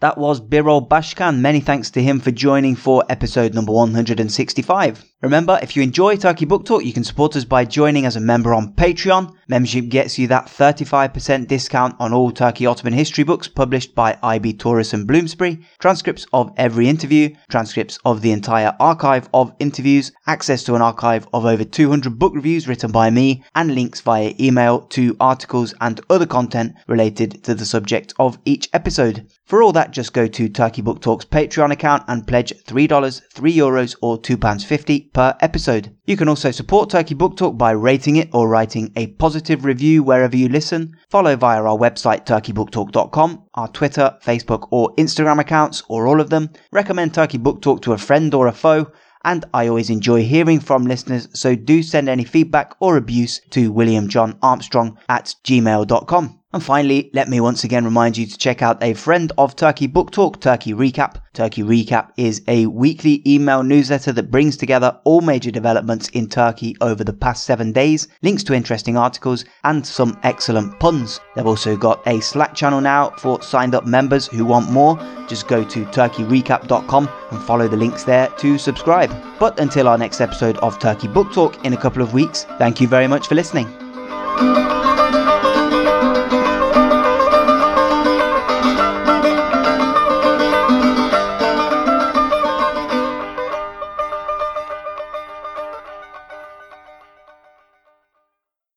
That 0.00 0.16
was 0.16 0.40
Birol 0.40 0.88
Bashkan. 0.88 1.40
Many 1.40 1.60
thanks 1.60 1.90
to 1.90 2.02
him 2.02 2.20
for 2.20 2.30
joining 2.30 2.74
for 2.74 3.04
episode 3.10 3.52
number 3.52 3.70
165. 3.70 5.04
Remember, 5.20 5.58
if 5.62 5.76
you 5.76 5.82
enjoy 5.82 6.16
Turkey 6.16 6.46
Book 6.46 6.64
Talk, 6.64 6.86
you 6.86 6.94
can 6.94 7.04
support 7.04 7.36
us 7.36 7.44
by 7.44 7.66
joining 7.66 8.06
as 8.06 8.16
a 8.16 8.20
member 8.20 8.54
on 8.54 8.72
Patreon. 8.72 9.34
Membership 9.50 9.88
gets 9.88 10.16
you 10.16 10.28
that 10.28 10.46
35% 10.46 11.48
discount 11.48 11.96
on 11.98 12.12
all 12.12 12.30
Turkey 12.30 12.66
Ottoman 12.66 12.92
history 12.92 13.24
books 13.24 13.48
published 13.48 13.96
by 13.96 14.16
IB 14.22 14.52
Tauris 14.52 14.94
and 14.94 15.08
Bloomsbury, 15.08 15.66
transcripts 15.80 16.24
of 16.32 16.52
every 16.56 16.88
interview, 16.88 17.34
transcripts 17.48 17.98
of 18.04 18.22
the 18.22 18.30
entire 18.30 18.76
archive 18.78 19.28
of 19.34 19.52
interviews, 19.58 20.12
access 20.28 20.62
to 20.62 20.76
an 20.76 20.82
archive 20.82 21.26
of 21.32 21.44
over 21.44 21.64
200 21.64 22.16
book 22.16 22.32
reviews 22.32 22.68
written 22.68 22.92
by 22.92 23.10
me, 23.10 23.42
and 23.56 23.74
links 23.74 24.00
via 24.00 24.34
email 24.38 24.82
to 24.82 25.16
articles 25.18 25.74
and 25.80 26.00
other 26.08 26.26
content 26.26 26.76
related 26.86 27.42
to 27.42 27.52
the 27.52 27.66
subject 27.66 28.14
of 28.20 28.38
each 28.44 28.68
episode. 28.72 29.26
For 29.46 29.64
all 29.64 29.72
that, 29.72 29.90
just 29.90 30.12
go 30.12 30.28
to 30.28 30.48
Turkey 30.48 30.80
Book 30.80 31.00
Talk's 31.00 31.24
Patreon 31.24 31.72
account 31.72 32.04
and 32.06 32.24
pledge 32.24 32.52
$3, 32.66 33.22
3 33.32 33.56
euros, 33.56 33.96
or 34.00 34.16
£2.50 34.16 35.12
per 35.12 35.36
episode. 35.40 35.92
You 36.10 36.16
can 36.16 36.28
also 36.28 36.50
support 36.50 36.90
Turkey 36.90 37.14
Book 37.14 37.36
Talk 37.36 37.56
by 37.56 37.70
rating 37.70 38.16
it 38.16 38.30
or 38.32 38.48
writing 38.48 38.90
a 38.96 39.06
positive 39.06 39.64
review 39.64 40.02
wherever 40.02 40.36
you 40.36 40.48
listen. 40.48 40.96
Follow 41.08 41.36
via 41.36 41.62
our 41.62 41.78
website 41.78 42.26
turkeybooktalk.com, 42.26 43.44
our 43.54 43.68
Twitter, 43.68 44.18
Facebook, 44.20 44.66
or 44.72 44.92
Instagram 44.96 45.38
accounts, 45.38 45.84
or 45.88 46.08
all 46.08 46.20
of 46.20 46.28
them. 46.28 46.50
Recommend 46.72 47.14
Turkey 47.14 47.38
Book 47.38 47.62
Talk 47.62 47.82
to 47.82 47.92
a 47.92 47.96
friend 47.96 48.34
or 48.34 48.48
a 48.48 48.52
foe 48.52 48.90
and 49.24 49.44
I 49.54 49.68
always 49.68 49.88
enjoy 49.88 50.24
hearing 50.24 50.58
from 50.58 50.84
listeners, 50.84 51.28
so 51.32 51.54
do 51.54 51.80
send 51.80 52.08
any 52.08 52.24
feedback 52.24 52.74
or 52.80 52.96
abuse 52.96 53.40
to 53.50 53.72
williamjohnarmstrong 53.72 54.96
at 55.08 55.36
gmail.com. 55.44 56.39
And 56.52 56.62
finally, 56.62 57.10
let 57.14 57.28
me 57.28 57.40
once 57.40 57.62
again 57.62 57.84
remind 57.84 58.16
you 58.16 58.26
to 58.26 58.36
check 58.36 58.60
out 58.60 58.82
a 58.82 58.94
friend 58.94 59.30
of 59.38 59.54
Turkey 59.54 59.86
Book 59.86 60.10
Talk, 60.10 60.40
Turkey 60.40 60.72
Recap. 60.72 61.20
Turkey 61.32 61.62
Recap 61.62 62.10
is 62.16 62.42
a 62.48 62.66
weekly 62.66 63.22
email 63.24 63.62
newsletter 63.62 64.10
that 64.12 64.32
brings 64.32 64.56
together 64.56 64.98
all 65.04 65.20
major 65.20 65.52
developments 65.52 66.08
in 66.08 66.28
Turkey 66.28 66.76
over 66.80 67.04
the 67.04 67.12
past 67.12 67.44
seven 67.44 67.70
days, 67.70 68.08
links 68.22 68.42
to 68.42 68.52
interesting 68.52 68.96
articles, 68.96 69.44
and 69.62 69.86
some 69.86 70.18
excellent 70.24 70.76
puns. 70.80 71.20
They've 71.36 71.46
also 71.46 71.76
got 71.76 72.04
a 72.08 72.18
Slack 72.18 72.56
channel 72.56 72.80
now 72.80 73.10
for 73.10 73.40
signed 73.42 73.76
up 73.76 73.86
members 73.86 74.26
who 74.26 74.44
want 74.44 74.72
more. 74.72 74.96
Just 75.28 75.46
go 75.46 75.62
to 75.62 75.84
turkeyrecap.com 75.86 77.08
and 77.30 77.42
follow 77.44 77.68
the 77.68 77.76
links 77.76 78.02
there 78.02 78.26
to 78.38 78.58
subscribe. 78.58 79.14
But 79.38 79.60
until 79.60 79.86
our 79.86 79.98
next 79.98 80.20
episode 80.20 80.56
of 80.56 80.80
Turkey 80.80 81.06
Book 81.06 81.32
Talk 81.32 81.64
in 81.64 81.74
a 81.74 81.80
couple 81.80 82.02
of 82.02 82.12
weeks, 82.12 82.44
thank 82.58 82.80
you 82.80 82.88
very 82.88 83.06
much 83.06 83.28
for 83.28 83.36
listening. 83.36 83.68